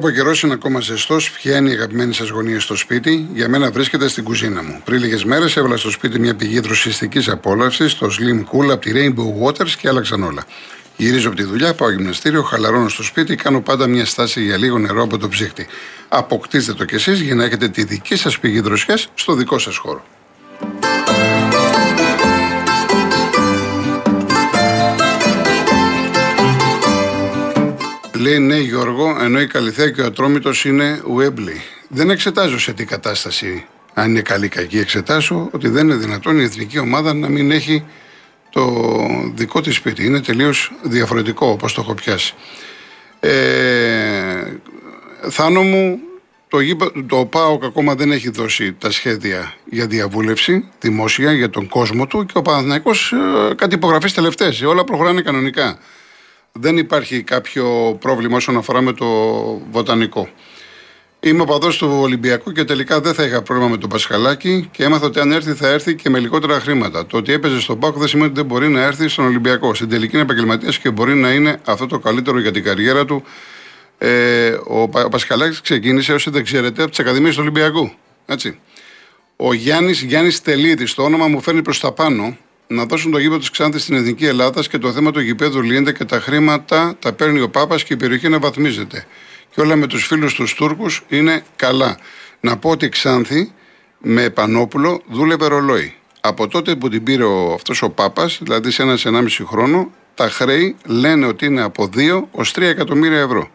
που 0.00 0.06
ο 0.06 0.10
καιρό 0.10 0.32
είναι 0.44 0.52
ακόμα 0.52 0.80
ζεστός, 0.80 1.30
ποια 1.30 1.56
είναι 1.56 1.70
η 1.70 1.72
αγαπημένη 1.72 2.14
σας 2.14 2.28
γωνία 2.28 2.60
στο 2.60 2.76
σπίτι, 2.76 3.28
για 3.34 3.48
μένα 3.48 3.70
βρίσκεται 3.70 4.08
στην 4.08 4.24
κουζίνα 4.24 4.62
μου. 4.62 4.80
Πριν 4.84 5.00
λίγες 5.00 5.24
μέρες 5.24 5.56
έβαλα 5.56 5.76
στο 5.76 5.90
σπίτι 5.90 6.18
μια 6.18 6.34
πηγή 6.34 6.60
δροσιστικής 6.60 7.28
απόλαυσης, 7.28 7.94
το 7.94 8.06
Slim 8.06 8.38
Cool 8.38 8.70
από 8.70 8.80
τη 8.80 8.92
Rainbow 8.94 9.46
Waters 9.46 9.70
και 9.70 9.88
άλλαξαν 9.88 10.22
όλα. 10.22 10.44
Γυρίζω 10.96 11.28
από 11.28 11.36
τη 11.36 11.42
δουλειά, 11.42 11.74
πάω 11.74 11.90
γυμναστήριο, 11.90 12.42
χαλαρώνω 12.42 12.88
στο 12.88 13.02
σπίτι, 13.02 13.36
κάνω 13.36 13.60
πάντα 13.60 13.86
μια 13.86 14.04
στάση 14.04 14.42
για 14.42 14.56
λίγο 14.56 14.78
νερό 14.78 15.02
από 15.02 15.18
το 15.18 15.28
ψύχτη. 15.28 15.66
Αποκτήστε 16.08 16.72
το 16.72 16.84
κι 16.84 16.94
εσείς 16.94 17.20
για 17.20 17.34
να 17.34 17.44
έχετε 17.44 17.68
τη 17.68 17.84
δική 17.84 18.16
σας 18.16 18.38
πηγή 18.38 18.60
δροσιάς 18.60 19.08
στο 19.14 19.34
δικό 19.34 19.58
σας 19.58 19.76
χώρο. 19.76 20.04
Λέει 28.20 28.38
ναι 28.38 28.58
Γιώργο, 28.58 29.16
ενώ 29.20 29.40
η 29.40 29.46
Καλυθέα 29.46 29.90
και 29.90 30.00
ο 30.00 30.04
Ατρόμητος 30.04 30.64
είναι 30.64 31.02
Ουέμπλη. 31.06 31.62
Δεν 31.88 32.10
εξετάζω 32.10 32.58
σε 32.58 32.72
τι 32.72 32.84
κατάσταση, 32.84 33.66
αν 33.94 34.10
είναι 34.10 34.20
καλή 34.20 34.44
ή 34.44 34.48
κακή. 34.48 34.78
Εξετάζω 34.78 35.48
ότι 35.52 35.68
δεν 35.68 35.84
είναι 35.84 35.94
δυνατόν 35.94 36.38
η 36.38 36.42
εθνική 36.42 36.78
ομάδα 36.78 37.14
να 37.14 37.28
μην 37.28 37.50
έχει 37.50 37.84
το 38.50 38.86
δικό 39.34 39.60
της 39.60 39.74
σπίτι. 39.74 40.04
Είναι 40.04 40.20
τελείως 40.20 40.72
διαφορετικό 40.82 41.46
όπως 41.46 41.74
το 41.74 41.80
έχω 41.80 41.94
πιάσει. 41.94 42.34
Ε, 43.20 43.32
Θάνο 45.30 45.62
μου, 45.62 45.98
το, 46.48 46.58
το 47.06 47.24
ΠΑΟΚ 47.24 47.64
ακόμα 47.64 47.94
δεν 47.94 48.12
έχει 48.12 48.30
δώσει 48.30 48.72
τα 48.72 48.90
σχέδια 48.90 49.54
για 49.64 49.86
διαβούλευση 49.86 50.68
δημόσια 50.80 51.32
για 51.32 51.50
τον 51.50 51.68
κόσμο 51.68 52.06
του 52.06 52.26
και 52.26 52.38
ο 52.38 52.42
Παναθηναϊκός 52.42 53.12
ε, 53.12 53.54
κάτι 53.54 53.74
υπογραφές 53.74 54.12
τελευταίες. 54.12 54.62
Όλα 54.62 54.84
προχωράνε 54.84 55.20
κανονικά 55.20 55.78
δεν 56.52 56.76
υπάρχει 56.76 57.22
κάποιο 57.22 57.96
πρόβλημα 58.00 58.36
όσον 58.36 58.56
αφορά 58.56 58.80
με 58.80 58.92
το 58.92 59.06
βοτανικό. 59.70 60.28
Είμαι 61.22 61.42
οπαδό 61.42 61.68
του 61.68 61.98
Ολυμπιακού 62.00 62.52
και 62.52 62.64
τελικά 62.64 63.00
δεν 63.00 63.14
θα 63.14 63.24
είχα 63.24 63.42
πρόβλημα 63.42 63.70
με 63.70 63.76
τον 63.76 63.88
Πασχαλάκη 63.88 64.68
και 64.72 64.84
έμαθα 64.84 65.06
ότι 65.06 65.20
αν 65.20 65.32
έρθει 65.32 65.52
θα 65.52 65.68
έρθει 65.68 65.94
και 65.94 66.10
με 66.10 66.18
λιγότερα 66.18 66.60
χρήματα. 66.60 67.06
Το 67.06 67.16
ότι 67.16 67.32
έπαιζε 67.32 67.60
στον 67.60 67.78
Πάκο 67.78 67.98
δεν 67.98 68.08
σημαίνει 68.08 68.28
ότι 68.28 68.36
δεν 68.36 68.46
μπορεί 68.46 68.68
να 68.68 68.82
έρθει 68.82 69.08
στον 69.08 69.24
Ολυμπιακό. 69.24 69.74
Στην 69.74 69.88
τελική 69.88 70.12
είναι 70.12 70.22
επαγγελματίας 70.22 70.78
και 70.78 70.90
μπορεί 70.90 71.14
να 71.14 71.32
είναι 71.32 71.60
αυτό 71.64 71.86
το 71.86 71.98
καλύτερο 71.98 72.40
για 72.40 72.52
την 72.52 72.62
καριέρα 72.62 73.04
του. 73.04 73.24
Ε, 73.98 74.50
ο, 74.50 74.80
ο 74.82 75.08
Πασχαλάκης 75.08 75.60
ξεκίνησε, 75.60 76.12
όσοι 76.12 76.30
δεν 76.30 76.44
ξέρετε, 76.44 76.82
από 76.82 76.90
τις 76.90 77.00
Ακαδημίες 77.00 77.34
του 77.34 77.40
Ολυμπιακού. 77.42 77.92
Έτσι. 78.26 78.58
Ο 79.36 79.52
Γιάννης 79.52 80.02
Γιάννης 80.02 80.42
Τελίδης, 80.42 80.94
το 80.94 81.02
όνομα 81.02 81.26
μου 81.26 81.40
φέρνει 81.40 81.62
προς 81.62 81.80
τα 81.80 81.92
πάνω 81.92 82.36
να 82.72 82.84
δώσουν 82.84 83.10
το 83.10 83.18
γήπεδο 83.18 83.38
της 83.38 83.50
Ξάνθης 83.50 83.82
στην 83.82 83.94
Εθνική 83.94 84.26
Ελλάδας 84.26 84.68
και 84.68 84.78
το 84.78 84.92
θέμα 84.92 85.10
του 85.10 85.20
γηπέδου 85.20 85.62
λύνεται 85.62 85.92
και 85.92 86.04
τα 86.04 86.20
χρήματα 86.20 86.96
τα 86.98 87.12
παίρνει 87.12 87.40
ο 87.40 87.48
Πάπας 87.48 87.84
και 87.84 87.92
η 87.92 87.96
περιοχή 87.96 88.28
να 88.28 88.38
βαθμίζεται. 88.38 89.06
Και 89.50 89.60
όλα 89.60 89.76
με 89.76 89.86
τους 89.86 90.06
φίλους 90.06 90.34
τους 90.34 90.54
Τούρκους 90.54 91.02
είναι 91.08 91.44
καλά. 91.56 91.98
Να 92.40 92.56
πω 92.56 92.70
ότι 92.70 92.84
η 92.84 92.88
Ξάνθη 92.88 93.52
με 93.98 94.30
Πανόπουλο 94.30 95.02
δούλευε 95.10 95.46
ρολόι. 95.46 95.94
Από 96.20 96.48
τότε 96.48 96.74
που 96.74 96.88
την 96.88 97.02
πήρε 97.02 97.24
αυτός 97.54 97.82
ο 97.82 97.90
Πάπας, 97.90 98.38
δηλαδή 98.42 98.70
σε 98.70 98.82
ένα-ενάμιση 98.82 99.44
χρόνο, 99.44 99.90
τα 100.14 100.28
χρέη 100.28 100.76
λένε 100.86 101.26
ότι 101.26 101.46
είναι 101.46 101.62
από 101.62 101.88
2 101.96 102.28
ως 102.30 102.52
3 102.52 102.62
εκατομμύρια 102.62 103.20
ευρώ. 103.20 103.50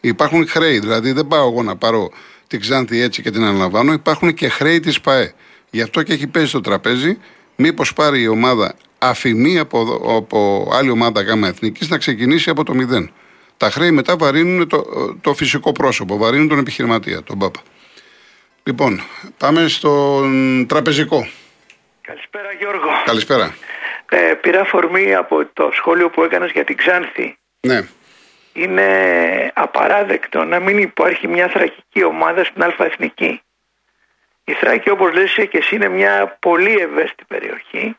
Υπάρχουν 0.00 0.48
χρέη, 0.48 0.78
δηλαδή 0.78 1.12
δεν 1.12 1.26
πάω 1.26 1.48
εγώ 1.48 1.62
να 1.62 1.76
πάρω 1.76 2.10
την 2.46 2.60
Ξάνθη 2.60 3.00
έτσι 3.00 3.22
και 3.22 3.30
την 3.30 3.42
αναλαμβάνω, 3.44 3.92
υπάρχουν 3.92 4.34
και 4.34 4.48
χρέη 4.48 4.80
της 4.80 5.00
ΠαΕ. 5.00 5.32
Γι' 5.70 5.82
αυτό 5.82 6.02
και 6.02 6.12
έχει 6.12 6.26
πέσει 6.26 6.46
στο 6.46 6.60
τραπέζι 6.60 7.18
μήπως 7.60 7.92
πάρει 7.92 8.20
η 8.22 8.28
ομάδα 8.28 8.74
αφημί 8.98 9.58
από, 9.58 9.80
από 10.16 10.68
άλλη 10.72 10.90
ομάδα 10.90 11.22
γάμα 11.22 11.48
εθνικής 11.48 11.88
να 11.88 11.98
ξεκινήσει 11.98 12.50
από 12.50 12.64
το 12.64 12.74
μηδέν. 12.74 13.12
Τα 13.56 13.70
χρέη 13.70 13.90
μετά 13.90 14.16
βαρύνουν 14.16 14.68
το, 14.68 14.84
το 15.20 15.34
φυσικό 15.34 15.72
πρόσωπο, 15.72 16.16
βαρύνουν 16.16 16.48
τον 16.48 16.58
επιχειρηματία, 16.58 17.22
τον 17.22 17.38
Πάπα. 17.38 17.60
Λοιπόν, 18.62 19.02
πάμε 19.38 19.68
στον 19.68 20.66
τραπεζικό. 20.66 21.28
Καλησπέρα 22.00 22.52
Γιώργο. 22.58 22.88
Καλησπέρα. 23.04 23.54
Ε, 24.10 24.34
πήρα 24.34 24.64
φορμή 24.64 25.14
από 25.14 25.46
το 25.52 25.70
σχόλιο 25.72 26.10
που 26.10 26.22
έκανες 26.22 26.50
για 26.50 26.64
την 26.64 26.76
Ξάνθη. 26.76 27.36
Ναι. 27.60 27.80
Είναι 28.52 28.86
απαράδεκτο 29.54 30.44
να 30.44 30.60
μην 30.60 30.78
υπάρχει 30.78 31.28
μια 31.28 31.48
θρακική 31.48 32.04
ομάδα 32.04 32.44
στην 32.44 32.62
Αλφα 32.62 32.84
Εθνική. 32.84 33.42
Η 34.50 34.52
Θράκη 34.52 34.90
όπως 34.90 35.12
λες 35.12 35.32
και 35.32 35.58
εσύ 35.58 35.74
είναι 35.74 35.88
μια 35.88 36.36
πολύ 36.40 36.72
ευαίσθητη 36.72 37.24
περιοχή 37.24 37.96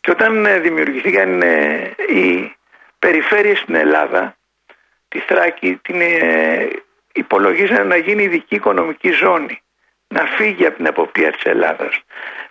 και 0.00 0.10
όταν 0.10 0.46
ε, 0.46 0.58
δημιουργηθήκαν 0.58 1.42
ε, 1.42 1.94
οι 2.08 2.54
περιφέρειες 2.98 3.58
στην 3.58 3.74
Ελλάδα 3.74 4.36
τη 5.08 5.18
Θράκη 5.18 5.76
την 5.82 6.00
ε, 6.00 6.68
υπολογίζανε 7.12 7.84
να 7.84 7.96
γίνει 7.96 8.22
ειδική 8.22 8.54
οικονομική 8.54 9.10
ζώνη 9.10 9.62
να 10.08 10.24
φύγει 10.24 10.66
από 10.66 10.76
την 10.76 10.86
εποπτεία 10.86 11.32
της 11.32 11.42
Ελλάδας. 11.44 12.02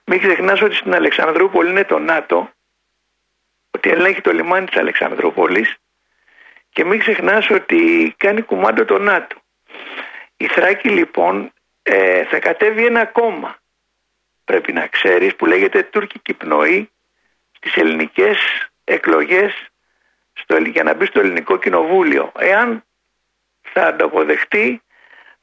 Μην 0.03 0.19
ξεχνάς 0.19 0.61
ότι 0.61 0.75
στην 0.75 0.95
Αλεξανδρούπολη 0.95 1.69
είναι 1.69 1.83
το 1.83 1.99
ΝΑΤΟ 1.99 2.51
ότι 3.71 3.89
ελέγχει 3.89 4.21
το 4.21 4.31
λιμάνι 4.31 4.65
της 4.65 4.79
Αλεξανδρούπολης 4.79 5.75
και 6.69 6.85
μην 6.85 6.99
ξεχνάς 6.99 7.49
ότι 7.49 8.13
κάνει 8.17 8.41
κουμάντο 8.41 8.85
το 8.85 8.97
ΝΑΤΟ. 8.97 9.35
Η 10.37 10.47
Θράκη 10.47 10.89
λοιπόν 10.89 11.51
ε, 11.91 12.25
θα 12.25 12.39
κατέβει 12.39 12.85
ένα 12.85 13.05
κόμμα 13.05 13.59
πρέπει 14.49 14.73
να 14.73 14.87
ξέρεις 14.87 15.35
που 15.35 15.45
λέγεται 15.45 15.83
τουρκική 15.83 16.33
πνοή 16.33 16.89
στις 17.51 17.75
ελληνικές 17.75 18.37
εκλογές 18.83 19.51
στο, 20.33 20.57
για 20.57 20.83
να 20.83 20.93
μπει 20.93 21.05
στο 21.05 21.19
ελληνικό 21.19 21.57
κοινοβούλιο 21.57 22.31
εάν 22.37 22.83
θα 23.61 23.81
ανταποδεχτεί 23.81 24.81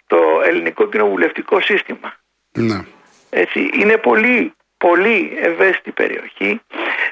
το 0.06 0.40
ελληνικό 0.44 0.88
κοινοβουλευτικό 0.88 1.60
σύστημα. 1.60 2.14
Ναι. 2.52 2.84
Έτσι, 3.30 3.70
είναι 3.74 3.96
πολύ, 3.96 4.54
πολύ 4.76 5.36
ευαίσθητη 5.40 5.90
περιοχή. 5.90 6.60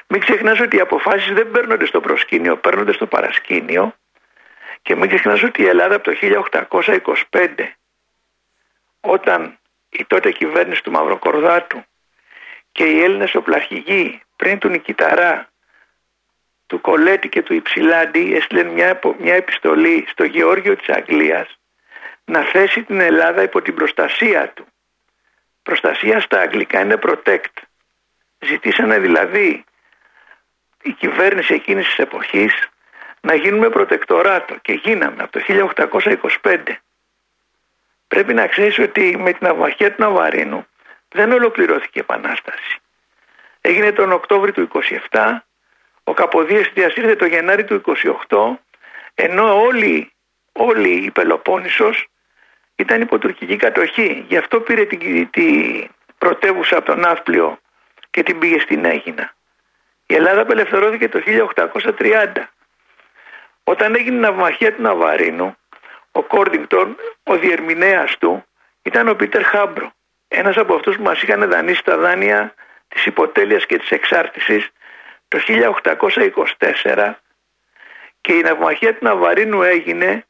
Μην 0.07 0.19
ξεχνάς 0.21 0.59
ότι 0.59 0.75
οι 0.75 0.79
αποφάσεις 0.79 1.33
δεν 1.33 1.51
παίρνονται 1.51 1.85
στο 1.85 1.99
προσκήνιο, 1.99 2.57
παίρνονται 2.57 2.93
στο 2.93 3.05
παρασκήνιο 3.05 3.95
και 4.81 4.95
μην 4.95 5.07
ξεχνάς 5.07 5.43
ότι 5.43 5.61
η 5.61 5.67
Ελλάδα 5.67 5.95
από 5.95 6.03
το 6.03 6.17
1825 7.29 7.47
όταν 9.05 9.59
η 9.89 10.05
τότε 10.05 10.31
κυβέρνηση 10.31 10.83
του 10.83 10.91
Μαυροκορδάτου 10.91 11.83
και 12.71 12.83
οι 12.83 13.03
Έλληνες 13.03 13.35
οπλαρχηγοί 13.35 14.21
πριν 14.35 14.59
του 14.59 14.69
Νικηταρά, 14.69 15.49
του 16.67 16.81
Κολέτη 16.81 17.29
και 17.29 17.41
του 17.41 17.53
Υψηλάντη 17.53 18.35
έστειλαν 18.35 18.67
μια, 18.67 18.99
μια 19.17 19.35
επιστολή 19.35 20.05
στο 20.07 20.23
Γεώργιο 20.23 20.75
της 20.75 20.89
Αγγλίας 20.89 21.59
να 22.25 22.41
θέσει 22.41 22.83
την 22.83 22.99
Ελλάδα 22.99 23.41
υπό 23.41 23.61
την 23.61 23.75
προστασία 23.75 24.49
του. 24.49 24.65
Προστασία 25.63 26.19
στα 26.19 26.39
αγγλικά 26.39 26.79
είναι 26.79 26.99
protect. 27.01 27.53
Ζητήσανε 28.39 28.99
δηλαδή 28.99 29.63
η 30.81 30.91
κυβέρνηση 30.91 31.53
εκείνης 31.53 31.85
της 31.85 31.97
εποχής 31.97 32.69
να 33.21 33.35
γίνουμε 33.35 33.69
προτεκτοράτο 33.69 34.55
και 34.61 34.73
γίναμε 34.73 35.23
από 35.23 35.31
το 35.31 35.41
1825. 36.41 36.57
Πρέπει 38.07 38.33
να 38.33 38.47
ξέρεις 38.47 38.79
ότι 38.79 39.17
με 39.17 39.33
την 39.33 39.47
αυμαχία 39.47 39.93
του 39.93 40.01
Ναβαρίνου 40.01 40.67
δεν 41.09 41.31
ολοκληρώθηκε 41.31 41.99
η 41.99 42.05
Επανάσταση. 42.09 42.79
Έγινε 43.61 43.91
τον 43.91 44.11
Οκτώβριο 44.11 44.53
του 44.53 44.69
27, 45.11 45.19
ο 46.03 46.13
Καποδίας 46.13 46.71
διασύρθηκε 46.73 47.15
το 47.15 47.25
Γενάρη 47.25 47.63
του 47.63 47.81
28, 48.27 48.37
ενώ 49.13 49.61
όλη, 49.61 50.11
όλη 50.51 50.89
η 50.89 51.11
Πελοπόννησος 51.11 52.07
ήταν 52.75 53.01
υπό 53.01 53.17
τουρκική 53.17 53.55
κατοχή. 53.55 54.25
Γι' 54.27 54.37
αυτό 54.37 54.61
πήρε 54.61 54.85
την, 54.85 55.29
την 55.29 55.89
πρωτεύουσα 56.17 56.77
από 56.77 56.85
τον 56.85 56.99
Ναύπλιο 56.99 57.59
και 58.11 58.23
την 58.23 58.39
πήγε 58.39 58.59
στην 58.59 58.85
Έγινα. 58.85 59.33
Η 60.05 60.15
Ελλάδα 60.15 60.41
απελευθερώθηκε 60.41 61.09
το 61.09 61.21
1830. 61.97 62.27
Όταν 63.63 63.95
έγινε 63.95 64.15
η 64.15 64.19
ναυμαχία 64.19 64.75
του 64.75 64.81
Ναβαρίνου, 64.81 65.57
ο 66.15 66.23
Κόρντιγκτον, 66.23 66.97
ο 67.23 67.37
διερμηνέας 67.37 68.17
του, 68.17 68.45
ήταν 68.81 69.07
ο 69.07 69.15
Πίτερ 69.15 69.43
Χάμπρο. 69.43 69.91
Ένας 70.27 70.57
από 70.57 70.75
αυτούς 70.75 70.95
που 70.95 71.03
μας 71.03 71.21
είχαν 71.21 71.49
δανείσει 71.49 71.83
τα 71.83 71.97
δάνεια 71.97 72.53
της 72.87 73.05
υποτέλειας 73.05 73.65
και 73.65 73.77
της 73.77 73.89
εξάρτησης 73.89 74.69
το 75.27 75.39
1824 75.39 77.13
και 78.21 78.33
η 78.33 78.41
ναυμαχία 78.41 78.93
του 78.95 79.05
Ναβαρίνου 79.05 79.61
έγινε 79.61 80.25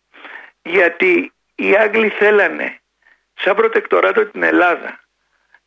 γιατί 0.62 1.34
οι 1.56 1.76
Άγγλοι 1.76 2.10
θέλανε 2.10 2.80
σαν 3.34 3.56
προτεκτοράτο 3.56 4.26
την 4.26 4.44
Ελλάδα 4.44 5.00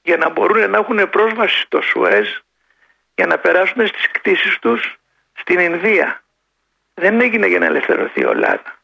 για 0.02 0.16
να 0.16 0.28
μπορούν 0.28 0.70
να 0.70 0.78
έχουν 0.78 1.10
πρόσβαση 1.10 1.60
στο 1.60 1.80
Σουέζ 1.80 2.28
για 3.14 3.26
να 3.26 3.38
περάσουν 3.38 3.86
στις 3.86 4.10
κτίσεις 4.10 4.58
τους 4.58 4.96
στην 5.32 5.58
Ινδία. 5.58 6.22
Δεν 6.94 7.20
έγινε 7.20 7.46
για 7.46 7.58
να 7.58 7.66
ελευθερωθεί 7.66 8.20
η 8.20 8.24
Ελλάδα. 8.24 8.77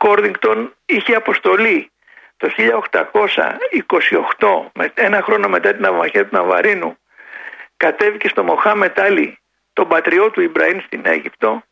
Ο 0.00 0.06
Κόρδινγκτον 0.06 0.74
είχε 0.86 1.14
αποστολή 1.14 1.90
το 2.36 2.50
1828, 4.38 4.82
ένα 4.94 5.22
χρόνο 5.22 5.48
μετά 5.48 5.74
την 5.74 5.86
αμαχία 5.86 6.26
του 6.26 6.36
Ναβαρίνου, 6.36 6.98
κατέβηκε 7.76 8.28
στο 8.28 8.44
Μοχάμετ 8.44 9.00
Άλλη, 9.00 9.38
τον 9.72 9.88
πατριό 9.88 10.30
του 10.30 10.40
Ιμπραήμ 10.40 10.78
στην 10.86 11.02
Αίγυπτο 11.04 11.62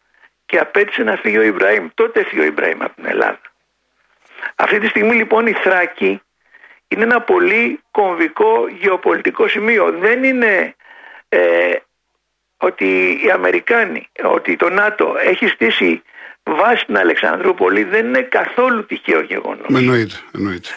και 0.47 0.59
απέτησε 0.59 1.03
να 1.03 1.17
φύγει 1.17 1.39
ο 1.39 1.43
Ιμπραήμ. 1.43 1.89
Τότε 1.95 2.25
φύγει 2.25 2.41
ο 2.41 2.45
Ιμπραήμ 2.45 2.83
από 2.83 2.95
την 2.95 3.07
Ελλάδα. 3.07 3.41
Αυτή 4.57 4.79
τη 4.79 4.87
στιγμή 4.87 5.15
λοιπόν 5.15 5.47
η 5.47 5.53
Θράκη 5.53 6.23
είναι 6.89 7.03
ένα 7.03 7.21
πολύ 7.21 7.81
κομβικό 7.91 8.69
γεωπολιτικό 8.69 9.49
σημείο. 9.49 9.93
Δεν 9.93 10.25
είναι 10.25 10.75
ε, 11.29 11.73
ότι 12.57 13.21
οι 13.25 13.31
Αμερικάνοι, 13.31 14.09
ότι 14.23 14.57
το 14.57 14.71
ΝΑΤΟ 14.71 15.17
έχει 15.19 15.47
στήσει 15.47 16.03
βάση 16.47 16.83
στην 16.83 16.97
Αλεξανδρούπολη 16.97 17.85
δεν 17.85 18.07
είναι 18.07 18.23
καθόλου 18.23 18.87
τυχαίο 18.87 19.21
γεγονός. 19.21 19.67
Εννοείται, 19.75 20.15
εννοείται. 20.35 20.69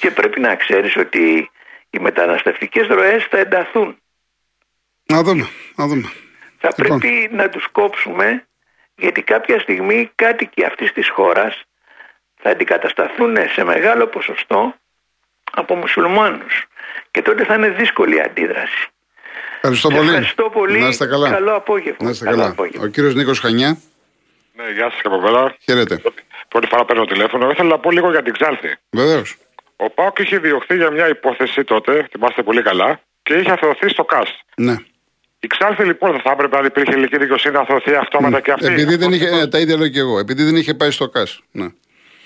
Και 0.00 0.10
πρέπει 0.10 0.40
να 0.40 0.56
ξέρεις 0.56 0.96
ότι 0.96 1.50
οι 1.90 1.98
μεταναστευτικές 1.98 2.86
ροές 2.86 3.26
θα 3.30 3.38
ενταθούν. 3.38 3.96
Να 5.06 5.22
δούμε, 5.22 5.48
να 5.76 5.86
δούμε. 5.86 6.10
Θα 6.58 6.70
λοιπόν. 6.76 6.98
πρέπει 6.98 7.28
να 7.34 7.48
τους 7.48 7.68
κόψουμε 7.72 8.46
γιατί 8.96 9.22
κάποια 9.22 9.60
στιγμή 9.60 10.10
κάτοικοι 10.14 10.64
αυτής 10.64 10.92
της 10.92 11.08
χώρας 11.08 11.62
θα 12.36 12.50
αντικατασταθούν 12.50 13.36
σε 13.54 13.64
μεγάλο 13.64 14.06
ποσοστό 14.06 14.74
από 15.52 15.74
μουσουλμάνους 15.74 16.64
και 17.10 17.22
τότε 17.22 17.44
θα 17.44 17.54
είναι 17.54 17.68
δύσκολη 17.68 18.16
η 18.16 18.20
αντίδραση. 18.20 18.88
Ευχαριστώ 19.54 19.88
πολύ. 19.88 20.08
Ευχαριστώ 20.08 20.50
πολύ. 20.52 20.78
Να 20.78 20.88
είστε 20.88 21.06
καλά. 21.06 21.30
Καλό 21.30 21.54
απόγευμα. 21.54 22.04
Να 22.04 22.10
είστε 22.10 22.24
καλά. 22.24 22.54
Ο 22.80 22.86
κύριος 22.86 23.14
Νίκος 23.14 23.38
Χανιά. 23.38 23.78
Ναι, 24.56 24.70
γεια 24.74 24.90
σας 24.90 25.00
από 25.04 25.18
πέρα. 25.18 25.56
Χαίρετε. 25.64 26.02
Πρώτη 26.48 26.66
φορά 26.66 26.84
παίρνω 26.84 27.04
τηλέφωνο. 27.04 27.50
Ήθελα 27.50 27.68
να 27.68 27.78
πω 27.78 27.90
λίγο 27.90 28.10
για 28.10 28.22
την 28.22 28.32
Ξάλθη. 28.32 28.74
Βεβαίως. 28.90 29.36
Ο 29.76 29.90
Πάοκ 29.90 30.18
είχε 30.18 30.38
διωχθεί 30.38 30.76
για 30.76 30.90
μια 30.90 31.08
υπόθεση 31.08 31.64
τότε, 31.64 32.08
θυμάστε 32.10 32.42
πολύ 32.42 32.62
καλά, 32.62 33.00
και 33.22 33.34
είχε 33.34 33.50
αθωωθεί 33.50 33.88
στο 33.88 34.04
ΚΑΣ. 34.04 34.40
Ναι. 34.56 34.76
Η 35.40 35.46
Ξάλθη 35.46 35.84
λοιπόν 35.84 36.10
δεν 36.10 36.20
θα 36.20 36.30
έπρεπε 36.30 36.56
να 36.60 36.66
υπήρχε 36.66 36.94
ηλική 36.96 37.18
δικαιοσύνη 37.18 37.54
να 37.54 37.60
αθωωθεί 37.60 37.94
αυτόματα 37.94 38.40
και 38.40 38.52
αυτή. 38.52 38.66
Επειδή 38.66 38.96
δεν 38.96 39.12
είχε, 39.12 39.28
ε, 39.28 39.46
τα 39.46 39.58
ίδια 39.58 39.76
λέω 39.76 39.88
και 39.88 39.98
εγώ. 39.98 40.18
Επειδή 40.18 40.42
δεν 40.42 40.56
είχε 40.56 40.74
πάει 40.74 40.90
στο 40.90 41.08
ΚΑΣ. 41.08 41.42
Ναι. 41.50 41.66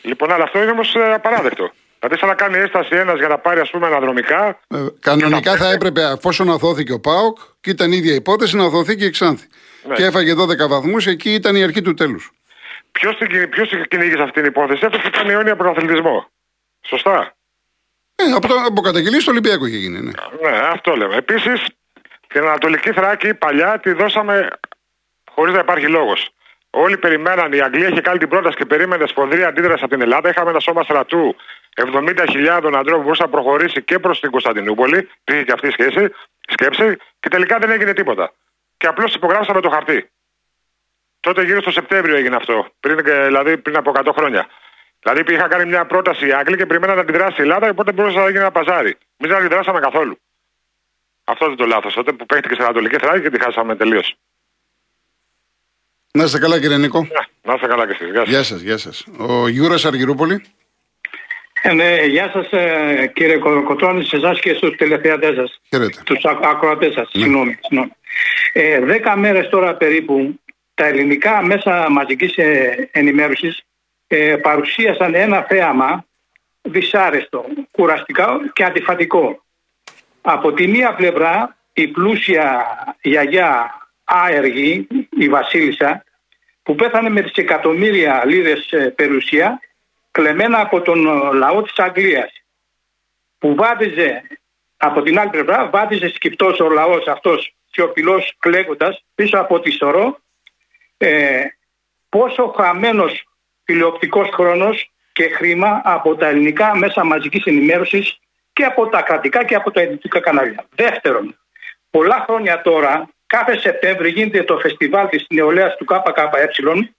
Λοιπόν, 0.03 0.33
αλλά 0.33 0.44
αυτό 0.44 0.62
είναι 0.62 0.71
όμως 0.71 0.97
απαράδεκτο. 1.15 1.73
Δηλαδή, 2.00 2.19
σαν 2.19 2.29
να 2.29 2.35
κάνει 2.35 2.58
έσταση 2.58 2.97
ένας 2.97 3.19
για 3.19 3.29
να 3.29 3.38
πάρει, 3.38 3.61
ας 3.61 3.70
πούμε, 3.70 3.87
αναδρομικά. 3.87 4.61
Ε, 4.69 4.79
κανονικά 5.00 5.56
θα 5.56 5.70
έπρεπε, 5.70 6.05
αφόσον 6.05 6.50
αθώθηκε 6.50 6.93
ο 6.93 7.00
Πάοκ 7.00 7.38
και 7.61 7.70
ήταν 7.70 7.93
ίδια 7.93 8.14
υπόθεση, 8.14 8.56
να 8.56 8.64
αθωθεί 8.64 8.97
και 8.97 9.05
η 9.05 9.11
Ξάνθη. 9.11 9.47
Ναι. 9.88 9.94
Και 9.94 10.05
έφαγε 10.05 10.35
12 10.35 10.69
βαθμούς, 10.69 11.06
εκεί 11.06 11.31
ήταν 11.35 11.56
η 11.56 11.62
αρχή 11.62 11.82
του 11.82 11.94
τέλους. 11.94 12.32
Ποιος 12.93 13.17
την 13.69 13.85
κυνήγησε 13.88 14.23
αυτή 14.23 14.41
την 14.41 14.44
υπόθεση, 14.44 14.85
αυτό 14.85 14.99
που 14.99 15.06
ήταν 15.06 15.31
αιώνια 15.31 15.56
πρωταθλητισμό. 15.56 16.31
Σωστά. 16.81 17.35
Ε, 18.14 18.32
από, 18.37 18.49
το, 18.49 18.55
από 18.67 18.81
καταγγελία 18.81 19.20
στο 19.20 19.31
Ολυμπιακό 19.31 19.67
είχε 19.67 19.76
γίνει. 19.76 20.00
Ναι, 20.00 20.11
ναι 20.50 20.56
αυτό 20.73 20.97
λέμε. 20.97 21.17
Επίσης, 21.17 21.67
την 22.26 22.41
Ανατολική 22.41 22.93
Θράκη 22.93 23.35
παλιά 23.35 23.81
τη 23.81 23.93
δώσαμε 23.93 24.49
χωρίς 25.31 25.55
να 25.55 25.61
υπάρχει 25.61 25.87
λόγος. 25.87 26.31
Όλοι 26.71 26.99
περιμέναν, 26.99 27.53
η 27.53 27.61
Αγγλία 27.61 27.89
είχε 27.89 28.01
κάνει 28.01 28.19
την 28.19 28.29
πρόταση 28.29 28.57
και 28.57 28.65
περίμενε 28.65 29.07
σφοδρή 29.07 29.45
αντίδραση 29.45 29.85
από 29.85 29.93
την 29.93 30.03
Ελλάδα. 30.03 30.29
Είχαμε 30.29 30.51
ένα 30.51 30.61
σώμα 30.61 30.83
στρατού 30.83 31.37
70.000 31.75 32.73
αντρών 32.75 32.97
που 32.97 33.03
μπορούσε 33.03 33.23
να 33.23 33.29
προχωρήσει 33.29 33.83
και 33.83 33.99
προς 33.99 34.21
την 34.21 34.31
Κωνσταντινούπολη. 34.31 35.09
Πήγε 35.25 35.43
και 35.43 35.53
αυτή 35.53 35.67
η 35.67 35.71
σχέση, 35.71 36.13
σκέψη, 36.49 36.97
και 37.21 37.29
τελικά 37.29 37.59
δεν 37.59 37.71
έγινε 37.71 37.93
τίποτα. 37.93 38.33
Και 38.77 38.87
απλώς 38.87 39.15
υπογράψαμε 39.15 39.61
το 39.61 39.69
χαρτί. 39.69 40.11
Τότε 41.21 41.43
γύρω 41.45 41.61
στο 41.61 41.71
Σεπτέμβριο 41.71 42.17
έγινε 42.17 42.37
αυτό. 42.37 42.67
Πριν, 42.81 42.97
δηλαδή 43.05 43.59
πριν 43.59 43.77
από 43.77 43.93
100 43.95 44.13
χρόνια. 44.17 44.47
Δηλαδή 45.03 45.35
είχα 45.35 45.49
κάνει 45.49 45.65
μια 45.65 45.87
πρόταση 45.87 46.27
οι 46.27 46.33
Άγγλοι 46.33 46.57
και 46.57 46.67
περιμέναν 46.67 46.97
να 46.97 47.03
αντιδράσει 47.03 47.35
η 47.39 47.43
Ελλάδα, 47.43 47.69
οπότε 47.69 47.93
μπορούσε 47.93 48.19
να 48.19 48.27
γίνει 48.27 48.39
ένα 48.39 48.51
παζάρι. 48.51 48.97
Εμείς 49.17 49.35
δεν 49.35 49.37
αντιδράσαμε 49.37 49.81
καθόλου. 49.81 50.19
Αυτό 51.25 51.45
ήταν 51.45 51.57
το 51.57 51.67
λάθος. 51.67 51.95
Τότε 51.95 52.13
που 52.13 52.27
παίχτηκε 52.27 52.55
στην 52.55 52.65
Ανατολική 52.65 52.97
Θράκη 52.97 53.21
και 53.21 53.31
τη 53.31 53.43
χάσαμε 53.43 53.77
τελείως. 53.77 54.17
Να 56.12 56.25
είστε 56.25 56.39
καλά, 56.39 56.61
κύριε 56.61 56.77
Νίκο. 56.77 57.01
Ναι, 57.01 57.09
να 57.43 57.55
είστε 57.55 57.67
καλά 57.67 57.87
και 57.87 57.97
εσείς. 58.01 58.29
Γεια 58.29 58.43
σας. 58.43 58.61
Γεια 58.61 58.79
σας. 58.79 59.07
Ο 59.19 59.49
Γιούρας 59.49 59.85
Αργυρούπολη. 59.85 60.45
Ε, 61.62 61.73
ναι, 61.73 62.05
γεια 62.05 62.31
σας, 62.33 62.53
ε, 62.53 63.11
κύριε 63.15 63.39
Κοτρώνη, 63.39 64.05
σε 64.05 64.17
εσάς 64.17 64.41
και 64.41 64.55
στους 64.55 64.77
τηλεθεατές 64.77 65.35
σας. 65.35 65.61
Χαίρετε. 65.69 66.03
Τους 66.05 66.25
ακροατές 66.25 66.93
σας. 66.93 67.11
Ναι. 67.12 67.23
Συγγνώμη. 67.23 67.59
Ε, 68.53 68.81
δέκα 68.81 69.17
μέρες 69.17 69.49
τώρα 69.49 69.75
περίπου 69.75 70.41
τα 70.75 70.87
ελληνικά 70.87 71.43
μέσα 71.43 71.91
μαζικής 71.91 72.37
ε, 72.37 72.89
ενημέρωσης 72.93 73.62
ε, 74.07 74.37
παρουσίασαν 74.37 75.15
ένα 75.15 75.47
θέαμα 75.49 76.05
δυσάρεστο, 76.62 77.45
κουραστικά 77.71 78.41
και 78.53 78.65
αντιφατικό. 78.65 79.43
Από 80.21 80.53
τη 80.53 80.67
μία 80.67 80.95
πλευρά 80.95 81.57
η 81.73 81.89
πλούσια 81.89 82.67
γιαγιά 83.03 83.80
άεργη, 84.11 84.87
η 85.11 85.29
Βασίλισσα, 85.29 86.05
που 86.62 86.75
πέθανε 86.75 87.09
με 87.09 87.21
τις 87.23 87.33
εκατομμύρια 87.33 88.23
λίρες 88.27 88.73
ε, 88.73 88.91
περιουσία, 88.91 89.61
κλεμμένα 90.11 90.61
από 90.61 90.81
τον 90.81 91.05
λαό 91.33 91.62
της 91.62 91.79
Αγγλίας, 91.79 92.33
που 93.39 93.55
βάδιζε, 93.55 94.23
από 94.77 95.03
την 95.03 95.19
άλλη 95.19 95.31
πλευρά, 95.31 95.69
βάδιζε 95.71 96.09
σκυπτός 96.09 96.61
ο 96.61 96.69
λαός 96.69 97.07
αυτός, 97.07 97.55
σιωπηλός 97.71 98.37
κλαίγοντας, 98.39 99.05
πίσω 99.15 99.39
από 99.39 99.61
τη 99.61 99.71
σωρό, 99.71 100.19
ε, 100.97 101.45
πόσο 102.09 102.55
χαμένος 102.57 103.25
τηλεοπτικός 103.65 104.29
χρόνος 104.29 104.91
και 105.12 105.29
χρήμα 105.29 105.81
από 105.85 106.17
τα 106.17 106.27
ελληνικά 106.27 106.77
μέσα 106.77 107.05
μαζικής 107.05 107.45
ενημέρωσης 107.45 108.19
και 108.53 108.65
από 108.65 108.89
τα 108.89 109.03
κρατικά 109.03 109.45
και 109.45 109.55
από 109.55 109.71
τα 109.71 109.81
ελληνικά 109.81 110.21
κανάλια. 110.21 110.65
Δεύτερον, 110.75 111.39
πολλά 111.91 112.25
χρόνια 112.27 112.61
τώρα, 112.61 113.09
κάθε 113.31 113.59
Σεπτέμβρη 113.59 114.11
γίνεται 114.11 114.43
το 114.43 114.59
φεστιβάλ 114.59 115.09
της 115.09 115.27
νεολαίας 115.29 115.77
του 115.77 115.85
ΚΚΕ, 115.85 116.94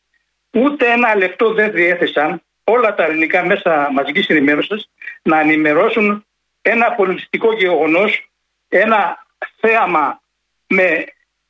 ούτε 0.51 0.91
ένα 0.91 1.15
λεπτό 1.15 1.53
δεν 1.53 1.71
διέθεσαν 1.71 2.41
όλα 2.63 2.95
τα 2.95 3.03
ελληνικά 3.03 3.45
μέσα 3.45 3.89
μαζικής 3.91 4.27
ενημέρωσης 4.27 4.89
να 5.21 5.39
ενημερώσουν 5.39 6.25
ένα 6.61 6.91
πολιτιστικό 6.91 7.53
γεγονός, 7.53 8.29
ένα 8.69 9.25
θέαμα 9.59 10.21
με, 10.67 11.05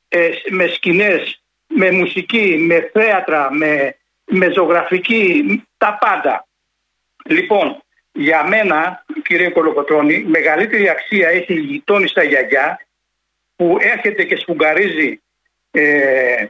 ε, 0.07 0.29
με 0.49 0.67
σκηνές 0.67 1.41
με 1.67 1.91
μουσική, 1.91 2.57
με 2.67 2.89
θέατρα, 2.93 3.53
με, 3.53 3.95
με 4.25 4.49
ζωγραφική, 4.49 5.43
τα 5.77 5.97
πάντα. 6.01 6.47
Λοιπόν, 7.25 7.83
για 8.11 8.43
μένα, 8.43 9.05
κύριε 9.23 9.49
Κολοκοτρώνη, 9.49 10.23
μεγαλύτερη 10.23 10.89
αξία 10.89 11.29
έχει 11.29 11.53
η 11.53 11.59
γειτόνισσα 11.59 12.23
γιαγιά 12.23 12.79
που 13.61 13.77
έρχεται 13.79 14.23
και 14.23 14.35
σφουγγαρίζει 14.35 15.21
ε, 15.71 16.45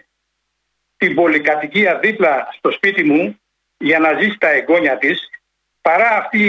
την 0.98 1.16
πολυκατοικία 1.16 2.00
δίπλα 2.00 2.48
στο 2.58 2.72
σπίτι 2.72 3.04
μου 3.04 3.40
για 3.78 4.00
να 4.00 4.20
ζήσει 4.20 4.38
τα 4.38 4.50
εγγόνια 4.50 4.98
της 4.98 5.30
παρά 5.82 6.10
αυτή 6.10 6.46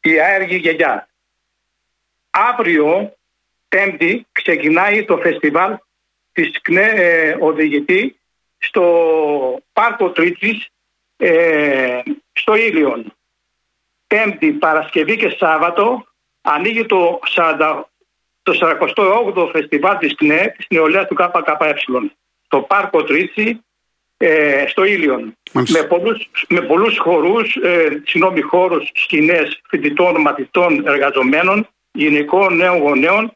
η 0.00 0.20
αέργη 0.20 0.56
γιαγιά. 0.56 1.08
Αύριο, 2.30 3.16
Πέμπτη, 3.68 4.26
ξεκινάει 4.32 5.04
το 5.04 5.16
φεστιβάλ 5.16 5.78
της 6.32 6.60
ΚΝΕ 6.60 6.86
ε, 6.86 7.36
οδηγητή 7.40 8.20
στο 8.58 9.62
πάρκο 9.72 10.10
Τρίτης 10.10 10.68
ε, 11.16 12.00
στο 12.32 12.54
Ήλιον. 12.54 13.16
Πέμπτη, 14.06 14.52
Παρασκευή 14.52 15.16
και 15.16 15.36
Σάββατο 15.38 16.06
ανοίγει 16.40 16.86
το, 16.86 17.20
40, 18.52 18.92
το 18.94 19.32
48ο 19.34 19.50
φεστιβάλ 19.52 19.98
της 19.98 20.14
ΚΝΕ 20.14 20.54
της 20.56 20.66
νεολαίας 20.70 21.06
του 21.06 21.14
ΚΚΕ 21.14 21.74
στο 22.44 22.60
πάρκο 22.60 23.02
Τρίτσι 23.04 23.60
ε, 24.16 24.64
στο 24.66 24.84
Ήλιον. 24.84 25.36
Με 25.52 25.82
πολλούς, 25.82 26.30
με 26.48 26.60
πολλούς 26.60 26.98
χορούς, 26.98 27.56
ε, 27.56 28.02
συγγνώμη, 28.06 28.40
χώρους, 28.40 28.90
σκηνές 28.94 29.60
φοιτητών, 29.68 30.20
μαθητών, 30.20 30.86
εργαζομένων, 30.86 31.68
γυναικών, 31.92 32.56
νέων 32.56 32.78
γονέων 32.78 33.32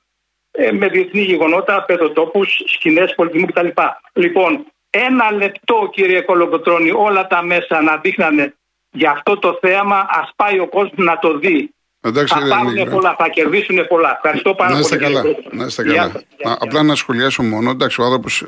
ε, 0.50 0.73
με 0.73 0.88
διεθνή 0.88 1.21
γεγονότα, 1.21 1.85
παιδοτόπους, 1.85 2.62
σκηνές 2.66 3.14
πολιτισμού 3.14 3.47
κτλ. 3.47 3.69
Λοιπόν, 4.12 4.66
ένα 4.90 5.33
λεπτό 5.33 5.90
κύριε 5.92 6.21
Κολοκοτρώνη 6.21 6.90
όλα 6.90 7.26
τα 7.26 7.42
μέσα 7.42 7.83
να 7.83 7.97
δείχνανε 7.97 8.54
για 8.90 9.11
αυτό 9.11 9.38
το 9.38 9.59
θέαμα, 9.61 10.07
ας 10.09 10.33
πάει 10.37 10.59
ο 10.59 10.66
κόσμος 10.69 11.07
να 11.07 11.19
το 11.19 11.38
δει. 11.38 11.75
Εντάξει, 12.04 12.35
θα 12.35 12.47
πάρουν 12.47 12.90
πολλά, 12.90 13.14
θα 13.18 13.28
κερδίσουν 13.28 13.87
πολλά. 13.88 14.12
Ευχαριστώ 14.14 14.54
πάρα 14.54 14.73
να 14.73 14.78
είστε 14.78 14.97
πολύ. 14.97 15.14
Καλά. 15.14 15.23
Να 15.50 15.64
είστε 15.64 15.82
καλά. 15.82 16.12
Απλά 16.59 16.82
να 16.82 16.94
σχολιάσω 16.94 17.42
μόνο. 17.42 17.71
Εντάξει, 17.71 18.00
ο 18.00 18.04
άνθρωπος, 18.04 18.42